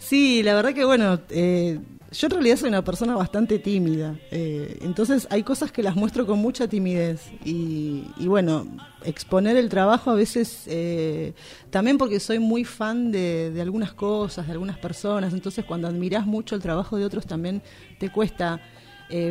[0.00, 1.78] Sí, la verdad que bueno, eh,
[2.12, 6.26] yo en realidad soy una persona bastante tímida, eh, entonces hay cosas que las muestro
[6.26, 8.66] con mucha timidez y, bueno,
[9.04, 11.34] exponer el trabajo a veces, eh,
[11.70, 16.56] también porque soy muy fan de, algunas cosas, de algunas personas, entonces cuando admiras mucho
[16.56, 17.62] el trabajo de otros también
[17.98, 18.60] te cuesta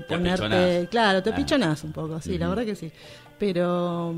[0.07, 1.75] ponerte, claro, te ah.
[1.83, 2.91] un poco, sí, la verdad que sí,
[3.37, 4.13] pero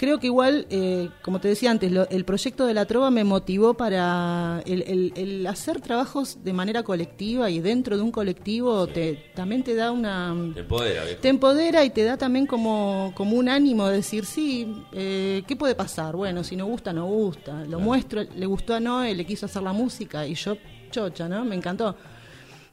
[0.00, 3.74] creo que igual, eh, como te decía antes, el proyecto de la trova me motivó
[3.74, 9.74] para el, hacer trabajos de manera colectiva y dentro de un colectivo te, también te
[9.74, 10.34] da una...
[10.54, 11.02] Te empodera.
[11.20, 15.54] Te empodera y te da también como, como un ánimo de decir, sí, eh, ¿qué
[15.54, 16.16] puede pasar?
[16.16, 17.66] Bueno, si no gusta, no gusta.
[17.66, 20.56] Lo muestro, le gustó a Noé, le quiso hacer la música y yo,
[20.90, 21.44] chocha, ¿no?
[21.44, 21.94] Me encantó.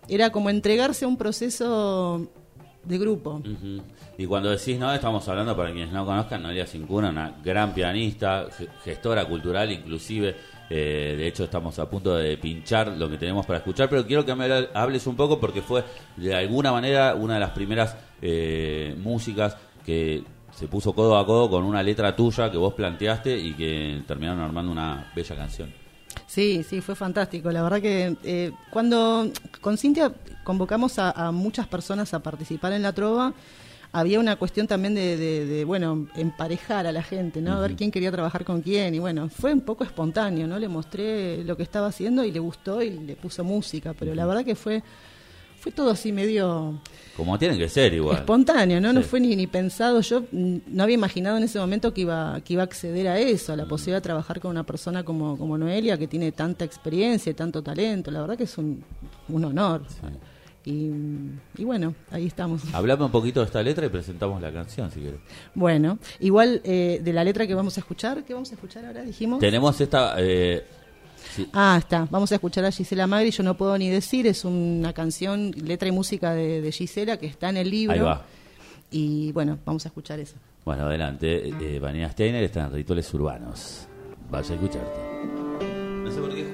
[0.10, 2.28] Era como entregarse a un proceso
[2.84, 3.42] de grupo.
[4.18, 8.48] Y cuando decís no, estamos hablando, para quienes no conozcan, Noelia Cincuna, una gran pianista,
[8.84, 10.36] gestora cultural, inclusive.
[10.70, 14.26] Eh, de hecho, estamos a punto de pinchar lo que tenemos para escuchar, pero quiero
[14.26, 15.84] que me hables un poco porque fue
[16.18, 21.50] de alguna manera una de las primeras eh, músicas que se puso codo a codo
[21.50, 25.87] con una letra tuya que vos planteaste y que terminaron armando una bella canción.
[26.38, 27.50] Sí, sí, fue fantástico.
[27.50, 29.28] La verdad que eh, cuando
[29.60, 33.34] con Cintia convocamos a, muchas personas a participar en la trova,
[33.92, 37.54] había una cuestión también de, bueno, emparejar a la gente, ¿no?
[37.54, 38.94] A ver quién quería trabajar con quién.
[38.94, 40.60] Y bueno, fue un poco espontáneo, ¿no?
[40.60, 43.96] Le mostré lo que estaba haciendo y le gustó y le puso música.
[43.98, 44.84] Pero la verdad que fue
[45.60, 46.80] fue todo así medio...
[47.16, 48.18] Como tiene que ser igual.
[48.18, 48.94] Espontáneo, ¿no?
[48.94, 50.02] No fue ni, ni pensado.
[50.02, 53.54] Yo no había imaginado en ese momento que iba, que iba a acceder a eso,
[53.54, 57.32] a la posibilidad de trabajar con una persona como, como Noelia, que tiene tanta experiencia
[57.32, 58.12] y tanto talento.
[58.12, 58.84] La verdad que es un,
[59.30, 59.82] un honor.
[60.64, 60.92] Y,
[61.58, 62.62] y, bueno, ahí estamos.
[62.72, 65.20] Hablame un poquito de esta letra y presentamos la canción, si quieres.
[65.56, 69.02] Bueno, igual eh, de la letra que vamos a escuchar, ¿qué vamos a escuchar ahora?
[69.02, 69.40] Dijimos.
[69.40, 70.16] Tenemos esta.
[70.20, 70.64] Eh,
[71.54, 72.08] Ah, está.
[72.10, 73.32] Vamos a escuchar a Gisela Magri.
[73.32, 74.28] Yo no puedo ni decir.
[74.28, 77.94] Es una canción, letra y música de, Gisela que está en el libro.
[77.94, 78.26] Ahí va.
[78.92, 80.36] Y bueno, vamos a escuchar eso.
[80.66, 81.50] Bueno, adelante.
[81.50, 83.88] Eh, Vanina Steiner está en Rituales Urbanos.
[84.30, 85.00] Vaya a escucharte.
[86.04, 86.47] No sé por qué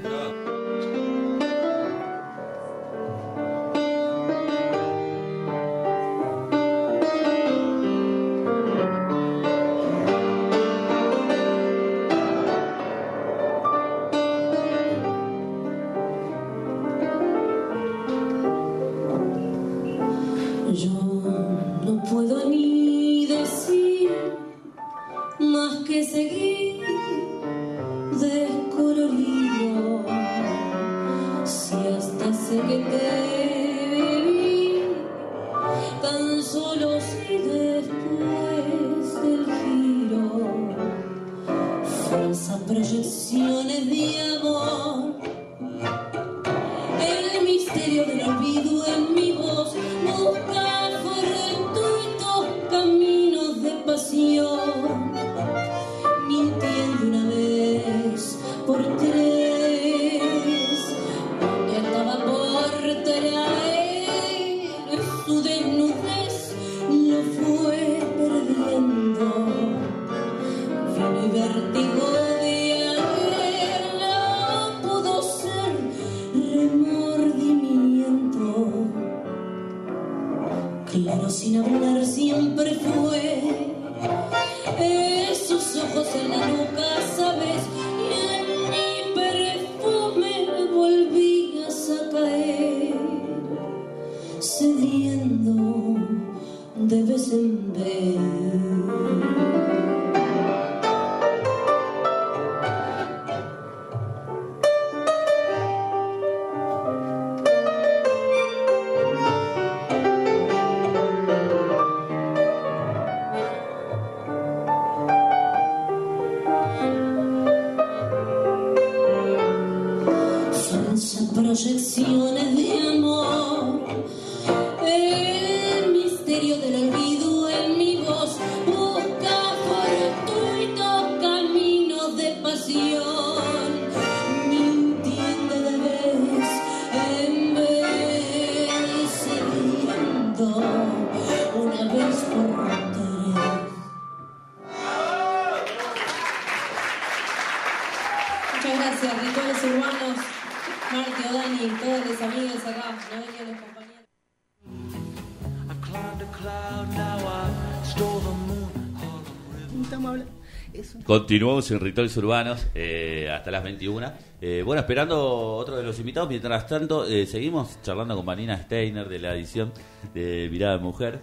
[161.13, 164.13] Continuamos en Rituales Urbanos eh, hasta las 21.
[164.41, 166.28] Eh, bueno, esperando otro de los invitados.
[166.28, 169.71] Mientras tanto, eh, seguimos charlando con Marina Steiner de la edición
[170.15, 171.19] de Mirada de Mujer,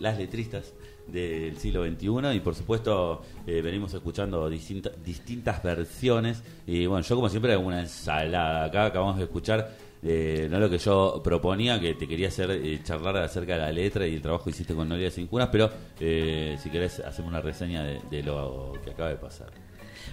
[0.00, 0.72] las letristas
[1.06, 2.34] del siglo XXI.
[2.34, 6.42] Y por supuesto, venimos escuchando distinta- distintas versiones.
[6.66, 8.64] Y bueno, yo como siempre hago una ensalada.
[8.64, 9.70] Acá acabamos de escuchar.
[10.06, 13.72] Eh, no lo que yo proponía, que te quería hacer eh, charlar acerca de la
[13.72, 17.40] letra y el trabajo que hiciste con Noelia Sincunas, pero eh, si querés hacemos una
[17.40, 19.48] reseña de, lo que acaba de pasar.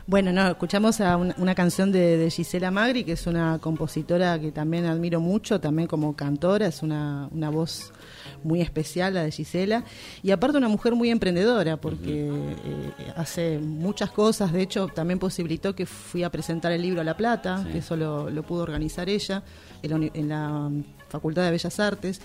[0.07, 4.39] Bueno, no, escuchamos a una, una canción de, de Gisela Magri, que es una compositora
[4.39, 7.91] que también admiro mucho, también como cantora, es una, una voz
[8.43, 9.83] muy especial la de Gisela,
[10.23, 15.75] y aparte una mujer muy emprendedora, porque eh, hace muchas cosas, de hecho también posibilitó
[15.75, 17.71] que fui a presentar el libro a La Plata, Sí.
[17.73, 19.43] que eso lo, lo pudo organizar ella
[19.83, 20.69] en la, uni- en la
[21.09, 22.21] Facultad de Bellas Artes,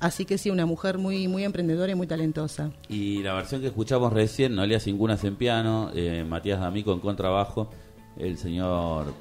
[0.00, 2.70] así que sí, una mujer muy, muy emprendedora y muy talentosa.
[2.88, 7.70] Y la versión que escuchamos recién, Noelia Sincunas en piano, eh, Matías D'Amico en contrabajo,
[8.16, 9.12] el señor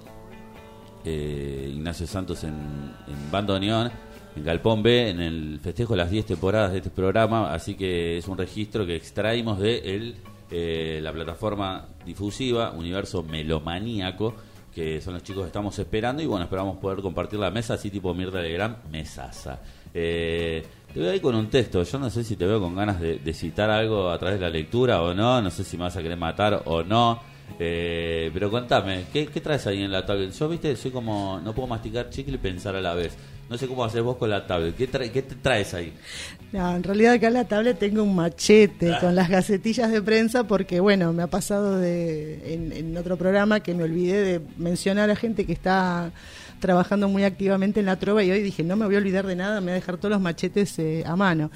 [1.06, 2.52] eh, Ignacio Santos en,
[3.08, 3.92] en bandoneón,
[4.38, 8.18] en Galpón B, en el festejo de las 10 temporadas de este programa, así que
[8.18, 10.16] es un registro que extraímos de el,
[10.52, 14.36] eh, la plataforma difusiva Universo Melomaníaco,
[14.74, 17.90] que son los chicos que estamos esperando y bueno, esperamos poder compartir la mesa así
[17.90, 19.60] tipo Mirta Legrand, mesaza.
[19.94, 23.00] Eh, te veo ahí con un texto, yo no sé si te veo con ganas
[23.02, 25.84] de, de citar algo a través de la lectura o no, no sé si me
[25.84, 27.20] vas a querer matar o no,
[27.60, 30.32] eh, pero contame, ¿qué, qué traes ahí en la tablet?
[30.32, 33.14] Yo, viste, soy como, no puedo masticar chicle y pensar a la vez.
[33.50, 35.94] No sé cómo haces vos con la tablet, ¿qué, trae- qué te traes ahí?
[36.52, 40.44] No, en realidad acá en la tablet tengo un machete con las gacetillas de prensa
[40.46, 45.10] porque, bueno, me ha pasado de, en, en otro programa que me olvidé de mencionar
[45.10, 46.12] a gente que está
[46.60, 49.36] trabajando muy activamente en la trova y hoy dije, no me voy a olvidar de
[49.36, 51.52] nada, me voy a dejar todos los machetes eh, a mano.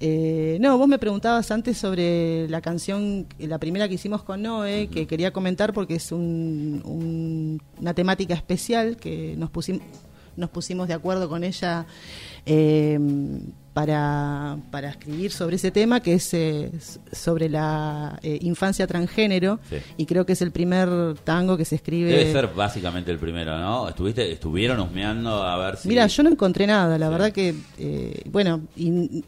[0.00, 4.88] Eh, no, vos me preguntabas antes sobre la canción, la primera que hicimos con Noé,
[4.88, 9.82] que quería comentar porque es un- un- una temática especial que nos pusimos
[10.36, 11.86] nos pusimos de acuerdo con ella
[12.46, 12.98] eh,
[13.72, 16.70] para, para escribir sobre ese tema, que es eh,
[17.10, 19.76] sobre la eh, infancia transgénero, Sí.
[19.96, 20.88] y creo que es el primer
[21.24, 22.10] tango que se escribe.
[22.12, 23.88] Debe ser básicamente el primero, ¿no?
[23.88, 25.88] Estuviste, estuvieron husmeando a ver si...
[25.88, 27.12] Mira, yo no encontré nada, la Sí.
[27.12, 29.24] verdad que, eh, bueno, y,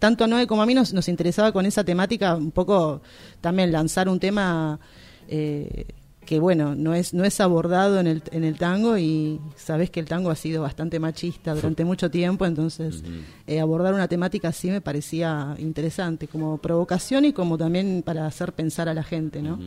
[0.00, 3.00] tanto a Noé como a mí nos, nos interesaba con esa temática un poco
[3.40, 4.80] también lanzar un tema
[5.28, 5.86] eh,
[6.24, 10.00] que, bueno, no es, no es abordado en el, en el tango y sabés que
[10.00, 13.02] el tango ha sido bastante machista durante mucho tiempo, entonces
[13.46, 18.52] eh, abordar una temática así me parecía interesante, como provocación y como también para hacer
[18.52, 19.58] pensar a la gente, ¿no?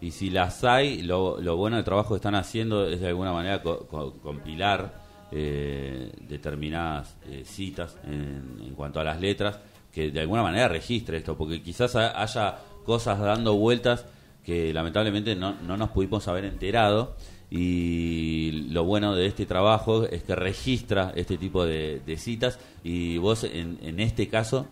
[0.00, 3.32] Y si las hay, lo, lo bueno del trabajo que están haciendo es de alguna
[3.32, 9.58] manera co- co- compilar eh, determinadas eh, citas en, en cuanto a las letras,
[9.92, 14.04] que de alguna manera registre esto, porque quizás ha- haya cosas dando vueltas
[14.46, 17.16] que lamentablemente no, no nos pudimos haber enterado.
[17.50, 23.18] Y lo bueno de este trabajo es que registra este tipo de, de citas y
[23.18, 24.66] vos en, en este caso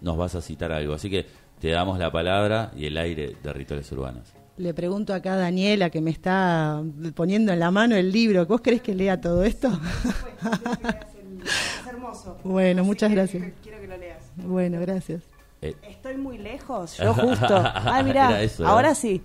[0.00, 0.94] nos vas a citar algo.
[0.94, 1.26] Así que
[1.60, 4.28] te damos la palabra y el aire de rituales urbanos.
[4.56, 6.82] Le pregunto acá a Daniela que me está
[7.14, 8.46] poniendo en la mano el libro.
[8.46, 9.68] ¿Vos querés que lea todo esto?
[9.68, 12.38] Es hermoso.
[12.44, 13.52] Bueno, muchas gracias.
[13.62, 14.22] Quiero que lo leas.
[14.36, 15.22] Bueno, gracias.
[15.62, 17.48] Eh, Estoy muy lejos, yo justo.
[17.50, 18.66] Ah, mirá, eso, ¿eh?
[18.66, 19.22] ahora sí.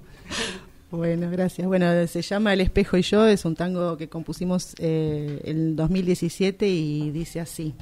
[0.90, 1.68] Bueno, gracias.
[1.68, 6.68] Bueno, se llama El espejo y yo, es un tango que compusimos eh, en 2017
[6.68, 7.74] y dice así.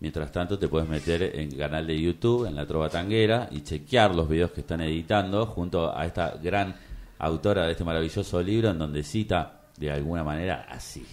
[0.00, 3.62] mientras tanto, te puedes meter en el canal de YouTube, en la Trova Tanguera, y
[3.62, 6.74] chequear los videos que están editando junto a esta gran
[7.18, 11.04] autora de este maravilloso libro, en donde cita de alguna manera así.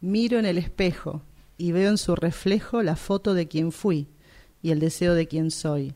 [0.00, 1.22] Miro en el espejo
[1.56, 4.08] y veo en su reflejo la foto de quien fui
[4.62, 5.94] y el deseo de quien soy.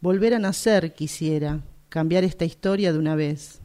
[0.00, 3.60] Volver a nacer quisiera, cambiar esta historia de una vez.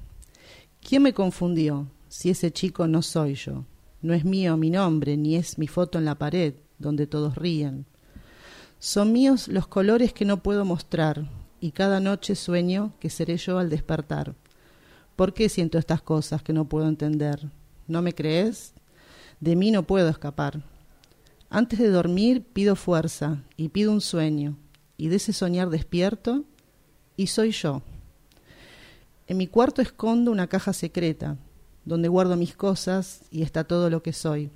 [0.82, 3.65] ¿Quién me confundió si ese chico no soy yo?
[4.01, 7.86] No es mío mi nombre, ni es mi foto en la pared, donde todos ríen.
[8.80, 13.57] Son míos los colores que no puedo mostrar, y cada noche sueño que seré yo
[13.57, 14.36] al despertar.
[15.17, 17.49] ¿Por qué siento estas cosas que no puedo entender?
[17.88, 18.74] ¿No me crees?
[19.41, 20.63] De mí no puedo escapar.
[21.51, 24.55] Antes de dormir pido fuerza y pido un sueño,
[24.97, 26.43] y de ese soñar despierto,
[27.17, 27.81] y soy yo.
[29.25, 31.37] En mi cuarto escondo una caja secreta,
[31.85, 34.51] donde guardo mis cosas y está todo lo que soy.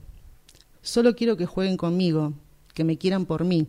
[0.84, 2.34] Solo quiero que jueguen conmigo,
[2.76, 3.68] que me quieran por mí.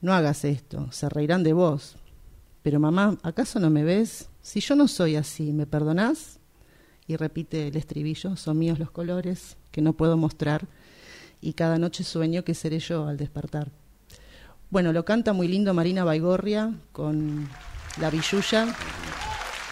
[0.00, 1.96] No hagas esto, se reirán de vos.
[2.62, 4.30] Pero mamá, ¿acaso no me ves?
[4.40, 6.38] Si yo no soy así, ¿me perdonás?
[7.06, 10.66] Y repite el estribillo, son míos los colores que no puedo mostrar
[11.46, 13.70] y cada noche sueño que seré yo al despertar.
[14.68, 17.48] Bueno, lo canta muy lindo Marina Baigorria con
[18.00, 18.74] la billulla.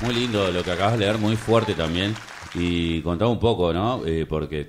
[0.01, 2.14] Muy lindo lo que acabas de leer, muy fuerte también.
[2.55, 4.07] Y contaba un poco, ¿no?
[4.07, 4.68] Eh, porque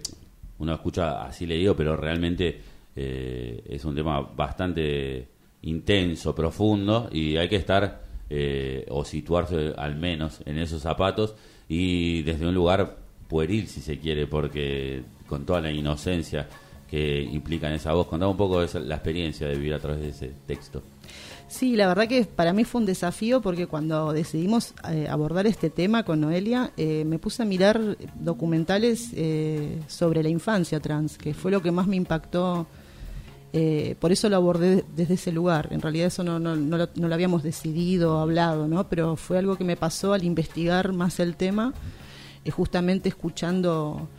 [0.58, 2.60] uno escucha así leído, pero realmente
[2.96, 5.28] eh, es un tema bastante
[5.62, 8.02] intenso, profundo, y hay que estar
[8.32, 11.36] eh, o situarse al menos en esos zapatos
[11.70, 12.98] y desde un lugar
[13.28, 16.48] pueril, si se quiere, porque con toda la inocencia
[16.90, 20.02] que implica en esa voz, contaba un poco de la experiencia de vivir a través
[20.02, 20.84] de ese texto.
[21.48, 25.70] Sí, la verdad que para mí fue un desafío porque cuando decidimos eh, abordar este
[25.70, 27.80] tema con Noelia, eh, me puse a mirar
[28.16, 32.68] documentales eh, sobre la infancia trans, que fue lo que más me impactó.
[34.00, 35.70] por eso lo abordé desde ese lugar.
[35.72, 38.90] En realidad eso no, no, no, lo, no, lo, habíamos decidido, hablado, ¿no?
[38.90, 41.74] Pero fue algo que me pasó al investigar más el tema,
[42.52, 44.10] justamente escuchando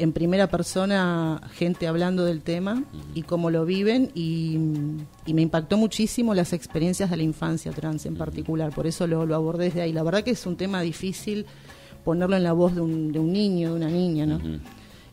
[0.00, 2.82] en primera persona gente hablando del tema
[3.14, 4.58] y cómo lo viven y,
[5.26, 9.66] me impactó muchísimo las experiencias de la infancia trans en particular, por eso lo, abordé
[9.66, 9.92] desde ahí.
[9.92, 11.46] La verdad que es un tema difícil
[12.04, 14.40] ponerlo en la voz de un, de un niño, de una niña, ¿no?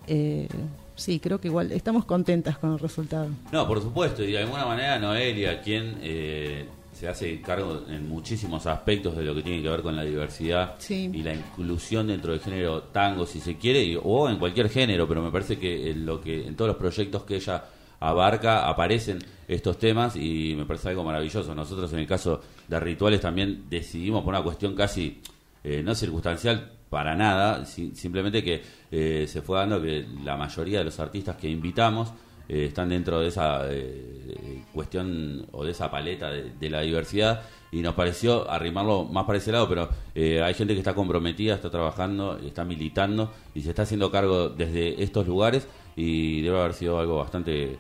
[0.08, 0.48] Eh,
[0.96, 3.30] sí, creo que igual estamos contentas con el resultado.
[3.52, 6.66] No, por supuesto, y de alguna manera Noelia, quien eh,
[6.98, 10.78] se hace cargo en muchísimos aspectos de lo que tiene que ver con la diversidad
[10.90, 15.22] y la inclusión dentro del género tango, si se quiere, o en cualquier género, pero
[15.22, 17.66] me parece que en, lo que en todos los proyectos que ella
[18.00, 21.54] abarca aparecen estos temas y me parece algo maravilloso.
[21.54, 25.22] Nosotros en el caso de Rituales también decidimos por una cuestión casi
[25.64, 30.86] eh, no circunstancial para nada, simplemente que eh, se fue dando que la mayoría de
[30.86, 32.12] los artistas que invitamos
[32.50, 37.42] eh, están dentro de esa eh, cuestión o de esa paleta de, la diversidad
[37.72, 41.56] y nos pareció arrimarlo más para ese lado, pero eh, hay gente que está comprometida,
[41.56, 46.74] está trabajando, está militando y se está haciendo cargo desde estos lugares y debe haber
[46.74, 47.80] sido algo bastante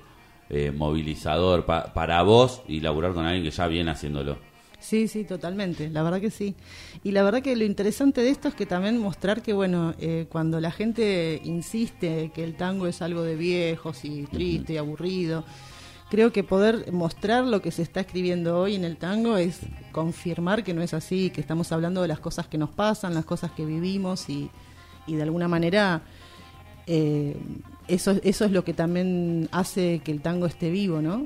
[0.75, 4.37] movilizador para vos y laburar con alguien que ya viene haciéndolo.
[4.79, 6.55] Sí, sí, totalmente, la verdad que sí.
[7.03, 10.27] Y la verdad que lo interesante de esto es que también mostrar que, bueno, eh,
[10.29, 15.43] cuando la gente insiste que el tango es algo de viejos y triste y aburrido,
[16.09, 19.59] creo que poder mostrar lo que se está escribiendo hoy en el tango es
[19.91, 23.25] confirmar que no es así, que estamos hablando de las cosas que nos pasan, las
[23.25, 24.49] cosas que vivimos y,
[25.07, 26.03] y de alguna manera...
[26.89, 27.35] Eh,
[27.89, 31.25] eso, eso es lo que también hace que el tango esté vivo, ¿no?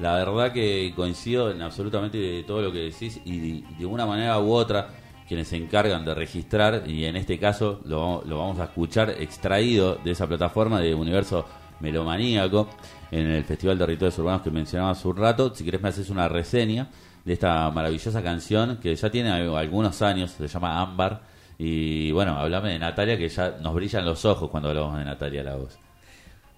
[0.00, 4.50] La verdad que coincido en absolutamente todo lo que decís y de, una manera u
[4.50, 4.88] otra
[5.28, 10.12] quienes se encargan de registrar y en este caso lo, vamos a escuchar extraído de
[10.12, 11.44] esa plataforma de Universo
[11.80, 12.70] Melomaníaco
[13.10, 15.54] en el Festival de Rituales Urbanos que mencionaba hace un rato.
[15.54, 16.88] Si querés me haces una reseña
[17.26, 21.20] de esta maravillosa canción que ya tiene algunos años, se llama Ámbar.
[21.58, 25.42] Y bueno, hablame de Natalia que ya nos brillan los ojos cuando hablamos de Natalia
[25.42, 25.78] la voz.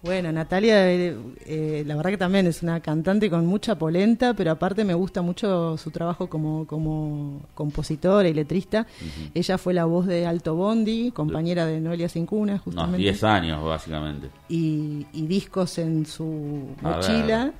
[0.02, 4.50] Bueno, Natalia, eh, eh, la verdad que también es una cantante con mucha polenta, pero
[4.50, 8.84] aparte me gusta mucho su trabajo como, como compositora y letrista.
[9.32, 12.98] Ella fue la voz de Alto Bondi, compañera de Noelia Cincuna, justamente.
[12.98, 14.28] 10 años, básicamente.
[14.48, 17.52] Y, discos en su mochila.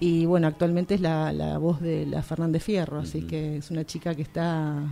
[0.00, 3.84] Y bueno, actualmente es la, la voz de la Fernández Fierro, así que es una
[3.84, 4.82] chica que está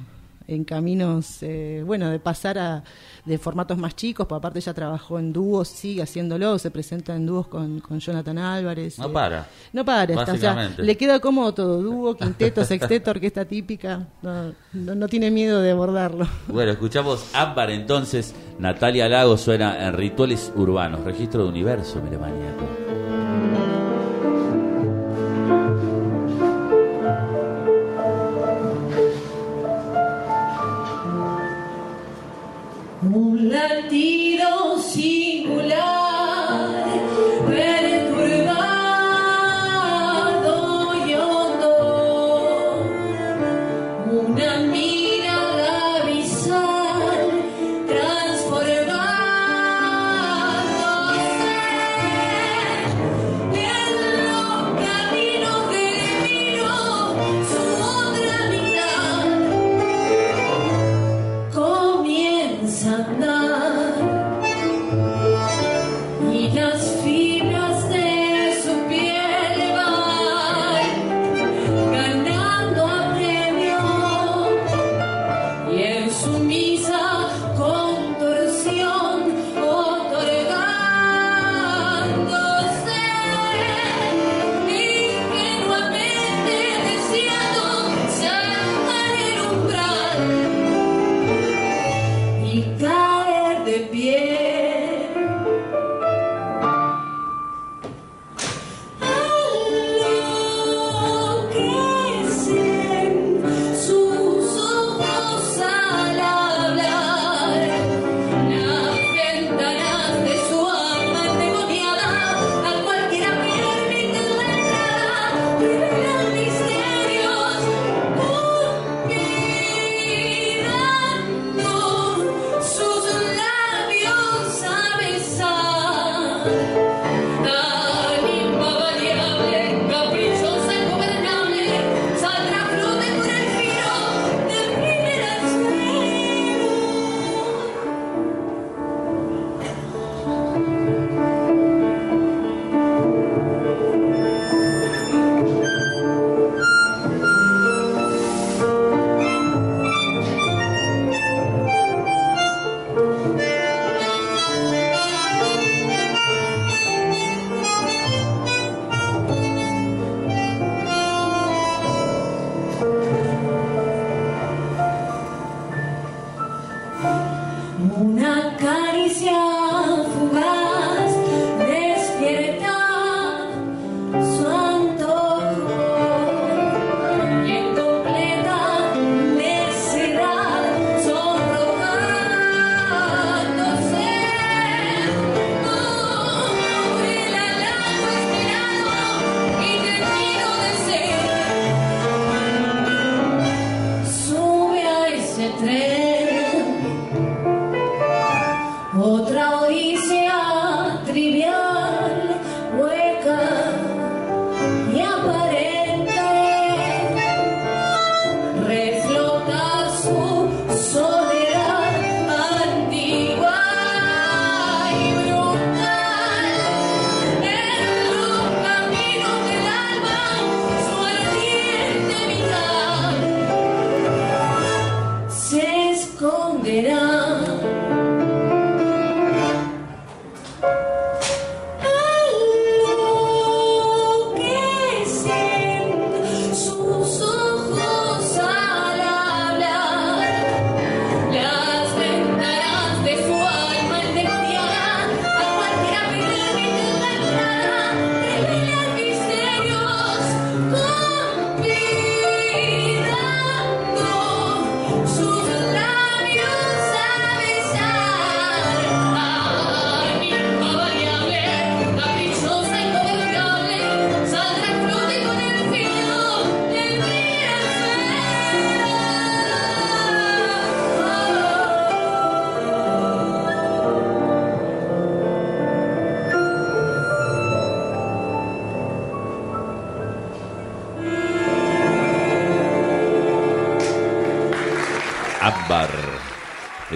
[0.48, 2.82] en caminos, eh, bueno, de pasar a
[3.24, 7.26] de formatos más chicos, porque aparte ya trabajó en dúos, sigue haciéndolo, se presenta en
[7.26, 8.98] dúos con, con Jonathan Álvarez.
[8.98, 9.46] No eh, para.
[9.74, 15.30] No para, está, le queda cómodo todo, dúo, quinteto, sexteto, orquesta típica, no, no, tiene
[15.30, 16.26] miedo de abordarlo.
[16.48, 22.64] Bueno, escuchamos Ámbar entonces, Natalia Lago suena en Rituales Urbanos, registro de universo melemaníaco.
[22.64, 22.87] un
[33.48, 34.27] the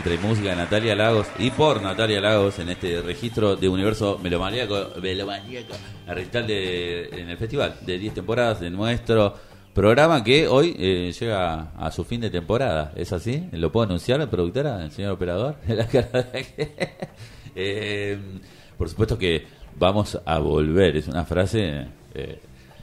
[0.05, 5.75] Y música Natalia Lagos y por Natalia Lagos en este registro de universo melomaníaco, melomaníaco
[6.09, 9.35] a recital de, en el festival de 10 temporadas de nuestro
[9.73, 12.93] programa que hoy eh, llega a su fin de temporada.
[12.97, 13.49] ¿Es así?
[13.53, 15.57] ¿Lo puedo anunciar, productora, el señor operador?
[15.69, 15.87] La
[17.55, 18.19] Eh,
[18.77, 19.47] por supuesto que
[19.79, 20.97] vamos a volver.
[20.97, 21.87] Es una frase.
[22.15, 22.41] eh,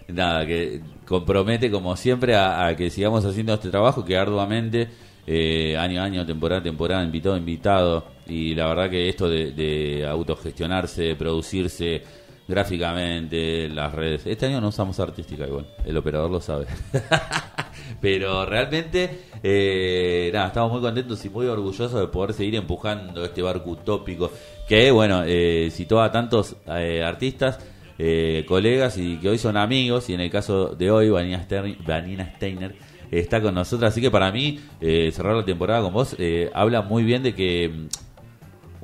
[0.08, 4.88] nada, que compromete como siempre a que sigamos haciendo este trabajo que arduamente,
[5.28, 9.30] eh, año a año, temporada a temporada, invitado a invitado, y la verdad que esto
[9.30, 12.04] de, de autogestionarse, producirse
[12.48, 16.66] gráficamente, las redes, este año no usamos artística igual, el operador lo sabe.
[18.02, 23.42] Pero realmente, eh, nada, estamos muy contentos y muy orgullosos de poder seguir empujando este
[23.42, 24.32] barco utópico
[24.68, 27.60] que, bueno, eh, citó a tantos eh, artistas,
[27.98, 30.10] eh, colegas y que hoy son amigos.
[30.10, 31.46] Y en el caso de hoy, Vanina,
[31.86, 32.76] Vanina Steiner
[33.12, 33.90] está con nosotros.
[33.92, 37.34] Así que para mí, eh, cerrar la temporada con vos eh, habla muy bien de
[37.34, 37.88] que mm,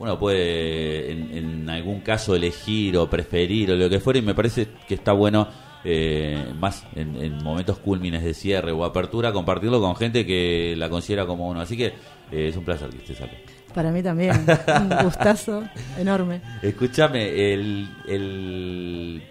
[0.02, 4.36] uno puede en, en algún caso elegir o preferir o lo que fuera y me
[4.36, 5.48] parece que está bueno
[5.86, 10.90] eh, más en, en momentos cúlmines de cierre o apertura compartirlo con gente que la
[10.90, 11.86] considera como uno así que
[12.32, 13.34] eh, es un placer que estés acá
[13.74, 14.32] Para mí también.
[14.68, 15.64] Un gustazo
[15.98, 16.42] enorme.
[16.62, 19.22] escúchame el, el-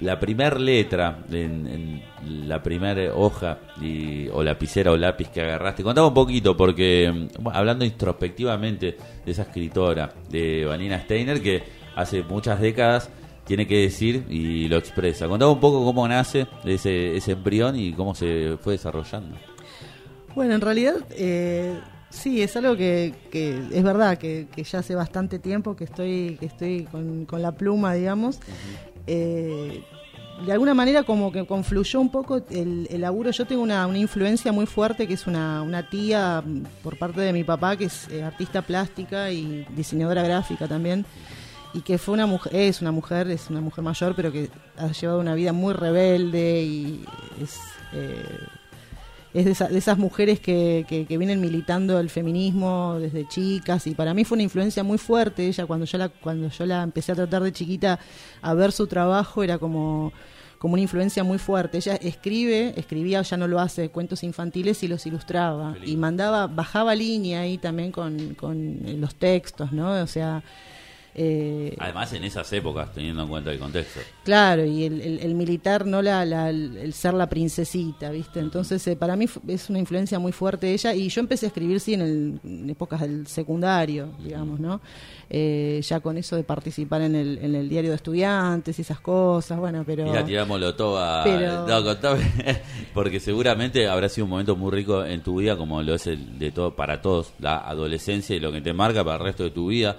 [0.00, 5.82] la primer letra en, en la primera hoja y, o lapicera o lápiz que agarraste.
[5.82, 11.62] Contame un poquito porque bueno, hablando introspectivamente de esa escritora de Vanina Steiner que
[11.96, 13.10] hace muchas décadas
[13.44, 15.26] tiene que decir y lo expresa.
[15.26, 19.36] Contame un poco cómo nace ese, ese embrión y cómo se fue desarrollando.
[20.34, 21.80] Bueno, en realidad eh,
[22.10, 26.36] sí, es algo que, que es verdad, que, que ya hace bastante tiempo que estoy,
[26.38, 28.38] que estoy con, con la pluma, digamos.
[29.08, 29.82] Eh,
[30.46, 33.30] de alguna manera como que confluyó un poco el, el laburo.
[33.32, 36.44] Yo tengo una, una influencia muy fuerte que es una, una tía
[36.82, 41.04] por parte de mi papá que es eh, artista plástica y diseñadora gráfica también
[41.74, 44.88] y que fue una mujer, es una mujer, es una mujer mayor, pero que ha
[44.88, 47.04] llevado una vida muy rebelde y
[47.42, 47.58] es,
[47.92, 48.24] eh,
[49.34, 53.86] es de, esa- de esas mujeres que, que, que vienen militando el feminismo desde chicas
[53.86, 56.82] y para mí fue una influencia muy fuerte ella cuando yo la cuando yo la
[56.82, 57.98] empecé a tratar de chiquita
[58.42, 60.12] a ver su trabajo era como
[60.58, 61.76] como una influencia muy fuerte.
[61.78, 65.76] Ella escribe, escribía, ya no lo hace, cuentos infantiles y los ilustraba.
[65.84, 69.92] Y mandaba, bajaba línea ahí también con, con los textos, ¿no?
[70.02, 70.42] O sea,
[71.20, 73.98] Eh, Además, en esas épocas, teniendo en cuenta el contexto.
[74.22, 78.38] Claro, y el, el- el militar, no la, la- el ser la princesita, ¿viste?
[78.38, 80.94] Entonces, eh, para mí es una influencia muy fuerte ella.
[80.94, 84.80] Y yo empecé a escribir, sí, en, el- en épocas del secundario, digamos, ¿no?
[85.28, 89.00] Eh, ya con eso de participar en el, en el diario de estudiantes y esas
[89.00, 90.04] cosas, bueno, pero.
[90.04, 91.24] Mira, tiramos molotov a...
[91.24, 92.22] Pero- No, contame,
[92.94, 96.38] porque seguramente habrá sido un momento muy rico en tu vida, como lo es el
[96.38, 99.50] de todo para todos, la adolescencia y lo que te marca para el resto de
[99.50, 99.98] tu vida.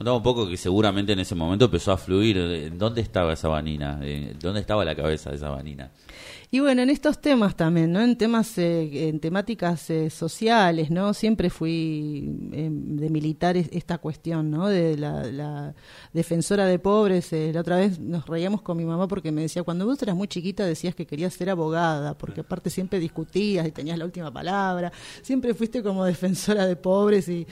[0.00, 2.38] Contame un poco que seguramente en ese momento empezó a fluir.
[2.38, 4.00] ¿En ¿Dónde estaba esa vanina?
[4.02, 5.90] ¿En ¿Dónde estaba la cabeza de esa vanina?
[6.50, 8.00] Y bueno, en estos temas también, ¿no?
[8.00, 11.12] En temas, eh, en temáticas eh, sociales, ¿no?
[11.12, 14.68] Siempre fui eh, de militar es- esta cuestión, ¿no?
[14.68, 15.74] De la, la
[16.14, 17.30] defensora de pobres.
[17.34, 20.16] eh, la otra vez nos reíamos con mi mamá porque me decía, cuando vos eras
[20.16, 24.32] muy chiquita decías que querías ser abogada, porque aparte siempre discutías y tenías la última
[24.32, 24.90] palabra.
[25.20, 27.46] Siempre fuiste como defensora de pobres y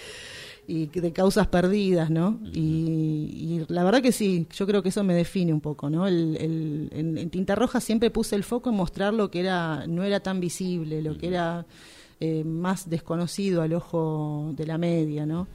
[0.70, 2.38] y de causas perdidas, ¿no?
[2.52, 6.06] y, y la verdad que sí, yo creo que eso me define un poco, ¿no?
[6.06, 9.86] El, el- en, en Tinta Roja siempre puse el foco en mostrar lo que era,
[9.86, 11.64] no era tan visible, lo que era
[12.20, 15.46] eh, más desconocido al ojo de la media, ¿no?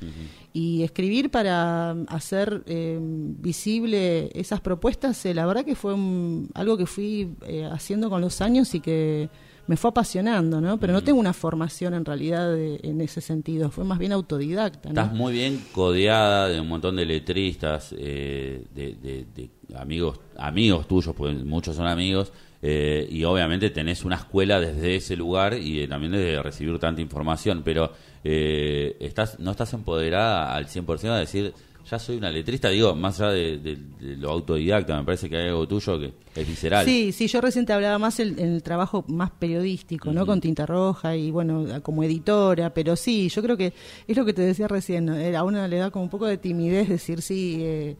[0.53, 6.76] Y escribir para hacer eh, visible esas propuestas, eh, la verdad que fue un- algo
[6.78, 9.30] que fui eh, haciendo con los años y que
[9.68, 10.78] me fue apasionando, ¿no?
[10.80, 14.89] Pero no tengo una formación en realidad de- en ese sentido, fue más bien autodidacta,
[14.91, 15.01] ¿no?
[15.01, 20.88] Estás muy bien codeada de un montón de letristas, eh, de, de- de amigos amigos
[20.88, 25.82] tuyos, pues muchos son amigos, eh, y obviamente tenés una escuela desde ese lugar y
[25.82, 27.91] eh, también de recibir tanta información, pero
[28.24, 31.53] eh, estás no estás empoderada al 100% a decir,
[31.89, 35.38] ya soy una letrista, digo, más allá de, de- de lo autodidacta, me parece que
[35.38, 36.86] hay algo tuyo que es visceral.
[36.86, 40.25] Sí, sí, yo recién te hablaba más el- en el trabajo más periodístico, ¿no?
[40.25, 43.73] Con Tinta Roja y bueno, como editora, pero sí, yo creo que
[44.07, 45.15] es lo que te decía recién, ¿no?
[45.17, 47.57] Eh, a uno le da como un poco de timidez decir sí.
[47.61, 47.95] eh,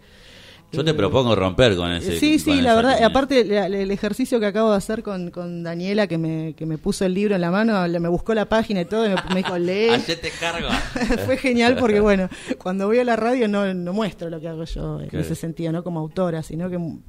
[0.74, 3.10] Yo te propongo romper con ese Sí, sí, la verdad, timidez.
[3.10, 6.78] aparte la- el ejercicio que acabo de hacer con, con Daniela, que me, que me
[6.78, 9.16] puso el libro en la mano, le- me buscó la página y todo, y me,
[9.30, 9.90] me dijo, lee.
[9.92, 10.68] Hacete cargo.
[11.26, 14.64] Fue genial porque, bueno, cuando voy a la radio no, no muestro lo que hago
[14.66, 17.00] yo en ese sentido, no como autora, sino que mu-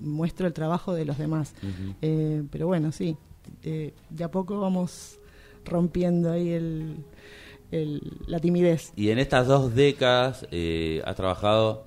[0.00, 1.54] muestro el trabajo de los demás.
[2.02, 3.16] Eh, pero bueno, sí,
[3.62, 5.18] eh, de a poco vamos
[5.64, 6.96] rompiendo ahí el,
[7.72, 8.92] el- la timidez.
[8.96, 11.85] Y en estas dos décadas eh, has trabajado,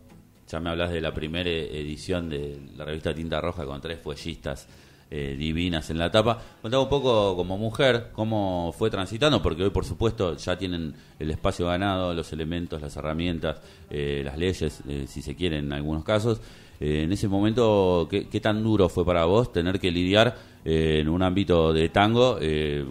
[0.50, 4.68] ya me hablas de la primera edición de la revista Tinta Roja con tres fuellistas
[5.12, 6.40] eh, divinas en la tapa.
[6.62, 11.32] Contame un poco como mujer cómo fue transitando, porque hoy por supuesto ya tienen el
[11.32, 16.04] espacio ganado, los elementos, las herramientas, eh, las leyes, eh, si se quiere en algunos
[16.04, 16.42] casos.
[16.80, 21.00] Eh, en ese momento, ¿qué, qué tan duro fue para vos tener que lidiar eh,
[21.02, 22.38] en un ámbito de tango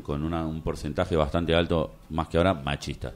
[0.02, 3.12] con una- un porcentaje bastante alto, más que ahora, machista?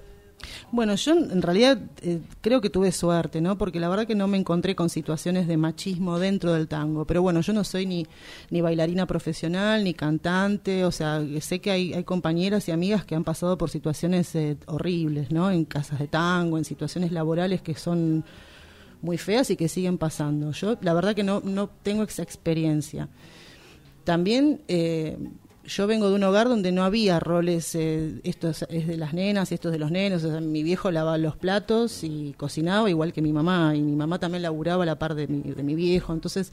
[0.70, 3.58] Bueno, yo en realidad eh, creo que tuve suerte, ¿no?
[3.58, 7.04] Porque la verdad que no me encontré con situaciones de machismo dentro del tango.
[7.04, 8.06] Pero bueno, yo no soy ni,
[8.50, 10.84] ni bailarina profesional, ni cantante.
[10.84, 15.30] O sea, sé que hay, compañeras y amigas que han pasado por situaciones eh, horribles,
[15.30, 15.50] ¿no?
[15.50, 18.24] En casas de tango, en situaciones laborales que son
[19.02, 20.52] muy feas y que siguen pasando.
[20.52, 23.08] Yo la verdad que no, no tengo esa experiencia.
[24.04, 25.16] También eh,
[25.76, 29.12] yo vengo de un hogar donde no había roles, eh, esto es, es de las
[29.14, 30.22] nenas y esto es de los nenos.
[30.24, 33.96] O sea, mi viejo lavaba los platos y cocinaba igual que mi mamá, y mi
[33.96, 36.12] mamá también laburaba a la par de mi, de mi viejo.
[36.12, 36.52] Entonces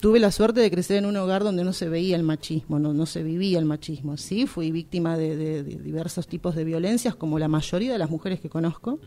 [0.00, 2.92] tuve la suerte de crecer en un hogar donde no se veía el machismo, no,
[2.94, 4.16] no se vivía el machismo.
[4.16, 8.10] Sí, fui víctima de, de- de diversos tipos de violencias, como la mayoría de las
[8.10, 8.98] mujeres que conozco.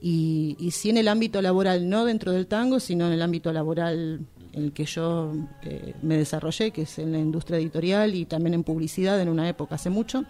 [0.00, 3.52] Y, y sí en el ámbito laboral, no dentro del tango, sino en el ámbito
[3.52, 4.20] laboral
[4.52, 5.32] el que yo
[5.62, 9.48] eh, me desarrollé, que es en la industria editorial y también en publicidad en una
[9.48, 10.24] época hace mucho.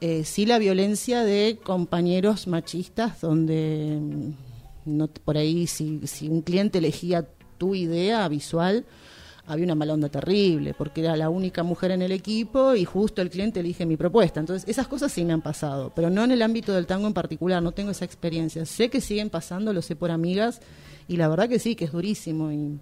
[0.00, 3.98] Eh, sí la violencia de compañeros machistas donde
[4.84, 7.26] mm, por ahí si, si un cliente elegía
[7.56, 8.84] tu idea visual,
[9.46, 13.22] había una mala onda terrible, porque era la única mujer en el equipo y justo
[13.22, 14.40] el cliente elige mi propuesta.
[14.40, 17.14] Entonces, esas cosas sí me han pasado, pero no en el ámbito del tango en
[17.14, 18.66] particular, no tengo esa experiencia.
[18.66, 20.60] Sé que siguen pasando, lo sé por amigas,
[21.08, 22.50] y la verdad que sí, que es durísimo.
[22.50, 22.80] Y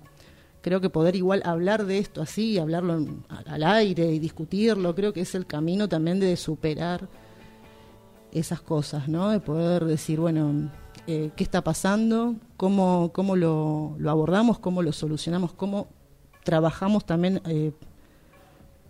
[0.64, 5.20] creo que poder igual hablar de esto así, hablarlo al aire y discutirlo, creo que
[5.20, 7.06] es el camino también de superar
[8.32, 9.28] esas cosas, ¿no?
[9.28, 10.70] De poder decir, bueno,
[11.06, 12.36] eh, ¿qué está pasando?
[12.56, 14.58] ¿Cómo, cómo lo, lo abordamos?
[14.58, 15.52] ¿Cómo lo solucionamos?
[15.52, 15.86] ¿Cómo
[16.44, 17.72] trabajamos también eh,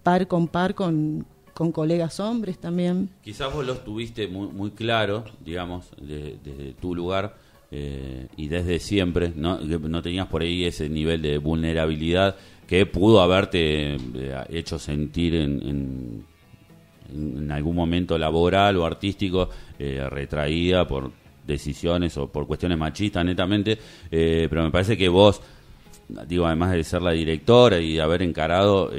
[0.04, 3.10] par con par con, con colegas hombres también?
[3.24, 7.34] Quizás vos lo tuviste muy, muy claro, digamos, de- desde tu lugar
[7.76, 9.58] eh, y desde siempre, ¿no?
[9.58, 12.36] No tenías por ahí ese nivel de vulnerabilidad
[12.68, 16.24] que pudo haberte eh, hecho sentir en, en,
[17.12, 21.10] en algún momento laboral o artístico eh, retraída por
[21.44, 23.76] decisiones o por cuestiones machistas netamente,
[24.08, 25.42] pero me parece que vos,
[26.28, 28.92] digo, además de ser la directora y haber encarado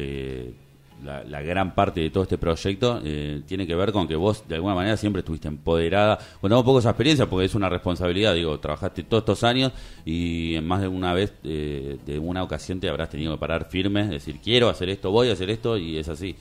[1.05, 4.43] la, la gran parte de todo este proyecto, eh, tiene que ver con que vos
[4.47, 6.17] de alguna manera siempre estuviste empoderada.
[6.41, 9.71] Contame un poco esa experiencia porque es una responsabilidad, digo, trabajaste todos estos años
[10.03, 13.69] y en más de una vez, eh, de una ocasión te habrás tenido que parar
[13.69, 16.35] firme, decir, quiero hacer esto, voy a hacer esto y es así.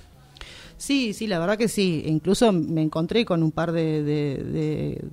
[0.76, 2.02] Sí, sí, la verdad que sí.
[2.06, 5.04] Incluso me encontré con un par de, de,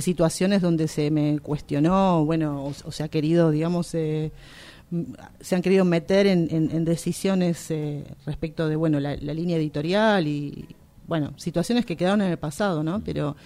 [0.00, 4.32] situaciones donde se me cuestionó, bueno, o, o se ha querido, digamos, eh,
[5.40, 9.56] se han querido meter en, en- en decisiones eh, respecto de, bueno, la, la línea
[9.56, 10.66] editorial y,
[11.06, 13.00] bueno, situaciones que quedaron en el pasado, ¿no?
[13.04, 13.36] Pero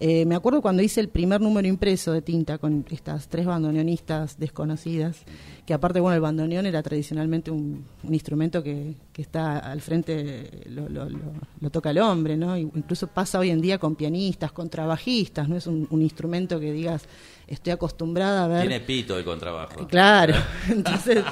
[0.00, 4.38] eh, me acuerdo cuando hice el primer número impreso de tinta con estas tres bandoneonistas
[4.38, 5.22] desconocidas,
[5.66, 10.62] que aparte, bueno, el bandoneón era tradicionalmente un, un instrumento que, que está al frente,
[10.70, 11.18] lo, lo- lo-
[11.60, 12.56] lo toca el hombre, ¿no?
[12.56, 16.72] Incluso pasa hoy en día con pianistas, con trabajistas, no es un, un instrumento que
[16.72, 17.02] digas,
[17.46, 18.60] estoy acostumbrada a ver...
[18.62, 19.86] Tiene pito el contrabajo.
[19.88, 20.34] Claro,
[20.70, 21.24] entonces,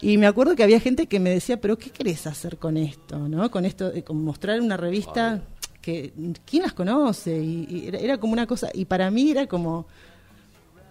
[0.00, 3.28] y me acuerdo que había gente que me decía, pero ¿qué querés hacer con esto?
[3.28, 3.50] ¿No?
[3.50, 5.42] Con esto, eh, con mostrar una revista
[5.86, 6.12] que,
[6.44, 7.38] ¿quién las conoce?
[7.38, 9.86] Y, y era, era como una cosa, y para mí era como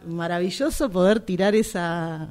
[0.08, 2.28] maravilloso poder tirar esa,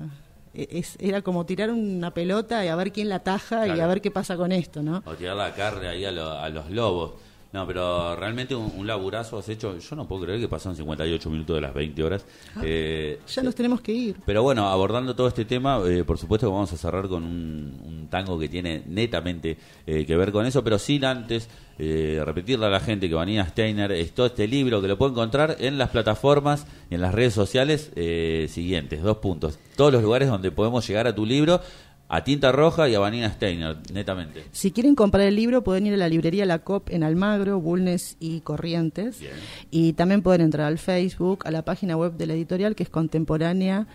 [0.55, 3.87] e- es- era como tirar una pelota y a ver quién la taja y a
[3.87, 5.03] ver qué pasa con esto, ¿no?
[5.07, 7.13] O tirar la carne ahí a, lo- a los lobos.
[7.55, 9.79] No, pero realmente un, un laburazo has hecho.
[9.79, 12.27] Yo no puedo creer que pasaron 58 minutos de las 20 horas.
[12.63, 14.17] Eh, Ya nos tenemos que ir.
[14.27, 17.81] pero bueno, abordando todo este tema, eh, por supuesto que vamos a cerrar con un,
[17.87, 21.49] un tango que tiene netamente eh, que ver con eso, pero sin antes
[21.79, 25.13] eh, repetirle a la gente que Vanina Steiner es todo este libro que lo puede
[25.13, 29.61] encontrar en las plataformas y en las redes sociales eh, siguientes, dos puntos.
[29.77, 31.61] Todos los lugares donde podemos llegar a tu libro,
[32.09, 34.45] a Tinta Roja y a Vanina Steiner, netamente.
[34.53, 38.17] Si quieren comprar el libro, pueden ir a la librería La Cop en Almagro, Bulnes
[38.21, 39.21] y Corrientes.
[39.21, 39.33] Bien.
[39.71, 42.89] Y también pueden entrar al Facebook, a la página web de la editorial, que es
[42.91, 43.87] contemporánea,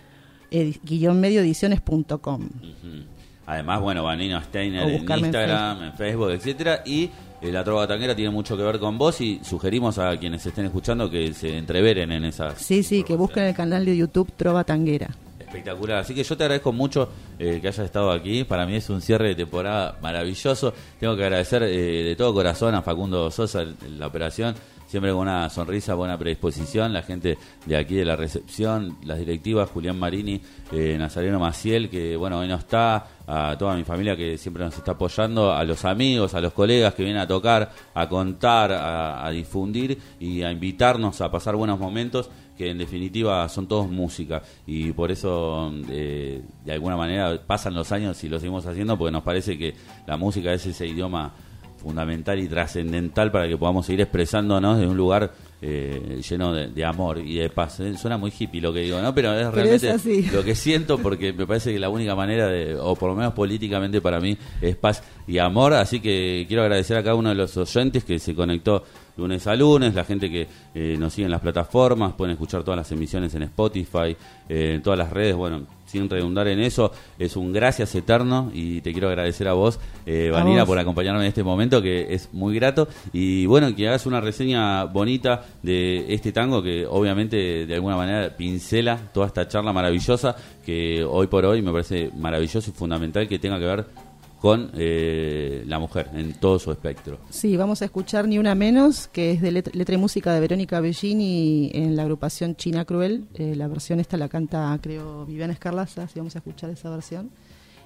[0.50, 2.42] edi- guion medio ediciones.com.
[2.42, 3.04] Ujú.
[3.46, 7.10] Además, bueno, Vanina Steiner en Instagram, en Facebook, etcétera, y
[7.42, 10.66] eh, la trova tanguera tiene mucho que ver con vos y sugerimos a quienes estén
[10.66, 12.60] escuchando que se entreveren en esas.
[12.60, 15.08] Sí, sí, que busquen el canal de YouTube Trova Tanguera.
[15.50, 15.98] Espectacular.
[15.98, 18.44] Así que yo te agradezco mucho eh, que hayas estado aquí.
[18.44, 20.72] Para mí es un cierre de temporada maravilloso.
[21.00, 23.64] Tengo que agradecer eh, de todo corazón a Facundo Sosa
[23.98, 24.54] la operación.
[24.90, 26.92] Siempre con una sonrisa, buena predisposición.
[26.92, 30.40] La gente de aquí de la recepción, las directivas, Julián Marini,
[30.72, 33.06] eh, Nazareno Maciel, que bueno, hoy no está.
[33.24, 35.52] A toda mi familia que siempre nos está apoyando.
[35.52, 39.96] A los amigos, a los colegas que vienen a tocar, a contar, a, a difundir
[40.18, 42.28] y a invitarnos a pasar buenos momentos
[42.58, 47.90] que en definitiva son todos música y por eso eh, de alguna manera pasan los
[47.90, 49.74] años y lo seguimos haciendo porque nos parece que
[50.06, 51.32] la música es ese idioma
[51.80, 56.84] fundamental y trascendental para que podamos seguir expresándonos de un lugar eh, lleno de, de
[56.84, 57.80] amor y de paz.
[57.80, 59.14] Eh, Suena muy hippie lo que digo, ¿no?
[59.14, 62.46] Pero es Pero realmente es lo que siento porque me parece que la única manera
[62.46, 65.74] de, o por lo menos políticamente para mí, es paz y amor.
[65.74, 68.84] Así que quiero agradecer a cada uno de los oyentes que se conectó
[69.16, 72.78] lunes a lunes, la gente que eh, nos sigue en las plataformas, pueden escuchar todas
[72.78, 74.16] las emisiones en Spotify,
[74.48, 78.80] eh, en todas las redes, bueno, sin redundar en eso, es un gracias eterno y
[78.80, 82.54] te quiero agradecer a vos, eh, Vanina, por acompañarme en este momento que es muy
[82.54, 82.88] grato.
[83.12, 88.36] Y bueno, que hagas una reseña bonita de este tango que obviamente de alguna manera
[88.36, 93.38] pincela toda esta charla maravillosa que hoy por hoy me parece maravilloso y fundamental que
[93.38, 94.09] tenga que ver
[94.40, 97.18] con eh, la mujer en todo su espectro.
[97.28, 100.80] Sí, vamos a escuchar Ni Una Menos, que es de letra, y música de Verónica
[100.80, 103.26] Bellini en la agrupación China Cruel.
[103.34, 107.30] Eh, la versión esta la canta, creo, Viviana Escarlaza, si vamos a escuchar esa versión.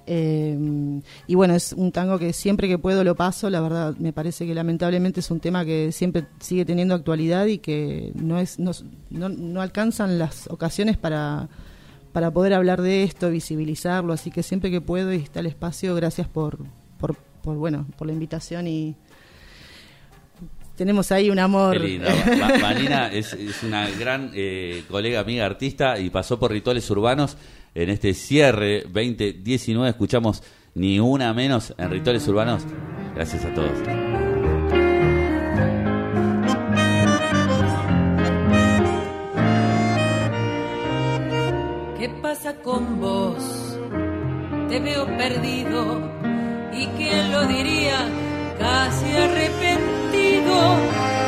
[0.07, 0.57] Eh,
[1.27, 4.45] y bueno, es un tango que siempre que puedo lo paso, la verdad me parece
[4.45, 8.71] que lamentablemente es un tema que siempre sigue teniendo actualidad y que no, es, no,
[9.09, 11.49] no alcanzan las ocasiones para,
[12.15, 15.93] para poder hablar de esto, visibilizarlo, así que siempre que puedo y está el espacio,
[15.95, 16.59] gracias por,
[16.97, 18.95] por, por bueno, por la invitación y
[20.77, 21.77] tenemos ahí un amor.
[22.61, 27.35] Vanina es, es una gran eh, colega, amiga, artista y pasó por rituales urbanos
[27.73, 29.89] en este cierre 2019.
[29.89, 30.41] Escuchamos
[30.73, 32.63] ni una menos en rituales urbanos.
[33.13, 33.77] Gracias a todos.
[42.05, 43.79] ¿Qué pasa con vos?
[44.69, 46.07] Te veo perdido
[46.71, 47.97] y quién lo diría,
[48.59, 50.55] casi arrepentido.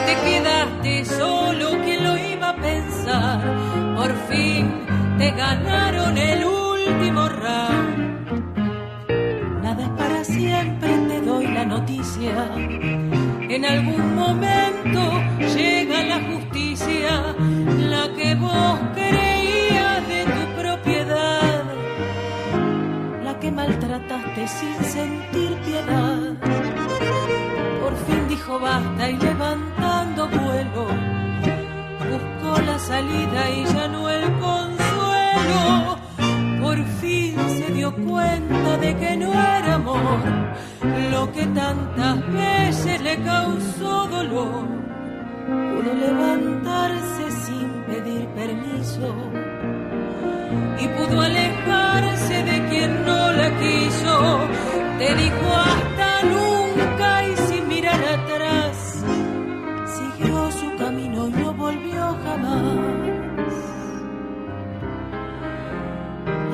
[0.06, 3.42] Te quedaste solo, ¿quién lo iba a pensar?
[3.96, 4.72] Por fin
[5.18, 9.10] te ganaron el último round.
[9.64, 12.54] Nada es para siempre, te doy la noticia.
[13.50, 15.02] En algún momento
[15.56, 17.36] llega la justicia,
[17.80, 19.27] la que vos creías
[23.58, 26.20] maltrataste sin sentir piedad.
[27.82, 30.86] Por fin dijo basta y levantando vuelo,
[32.12, 35.98] buscó la salida y ya no el consuelo.
[36.62, 40.22] Por fin se dio cuenta de que no era amor
[41.14, 44.66] lo que tantas veces le causó dolor.
[45.72, 49.08] Pudo levantarse sin pedir permiso
[50.80, 54.40] y pudo alejarse de quien no la quiso.
[55.00, 59.04] Te dijo hasta nunca y sin mirar atrás,
[59.86, 62.78] siguió su camino y no volvió jamás.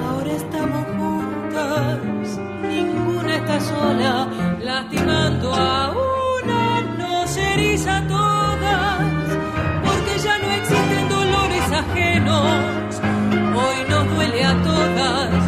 [0.05, 4.27] Ahora estamos juntas, ninguna está sola,
[4.61, 8.07] lastimando a una, nos eriza a
[14.89, 15.42] todas,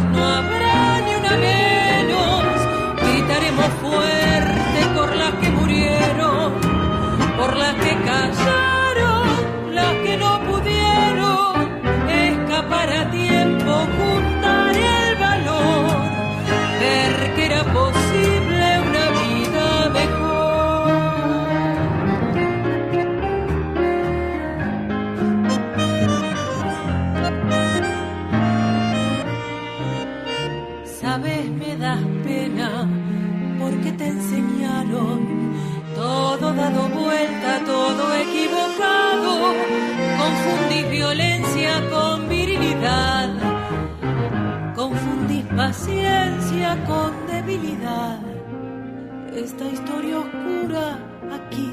[49.46, 50.98] Esta historia oscura
[51.38, 51.70] aquí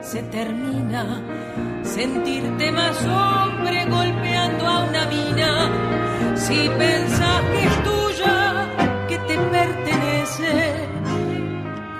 [0.00, 1.20] se termina.
[1.82, 5.52] Sentirte más hombre golpeando a una mina.
[6.34, 8.66] Si pensás que es tuya,
[9.06, 10.52] que te pertenece,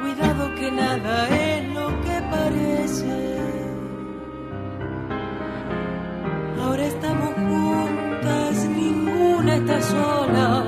[0.00, 3.38] cuidado que nada es lo que parece.
[6.62, 10.59] Ahora estamos juntas, ninguna está sola,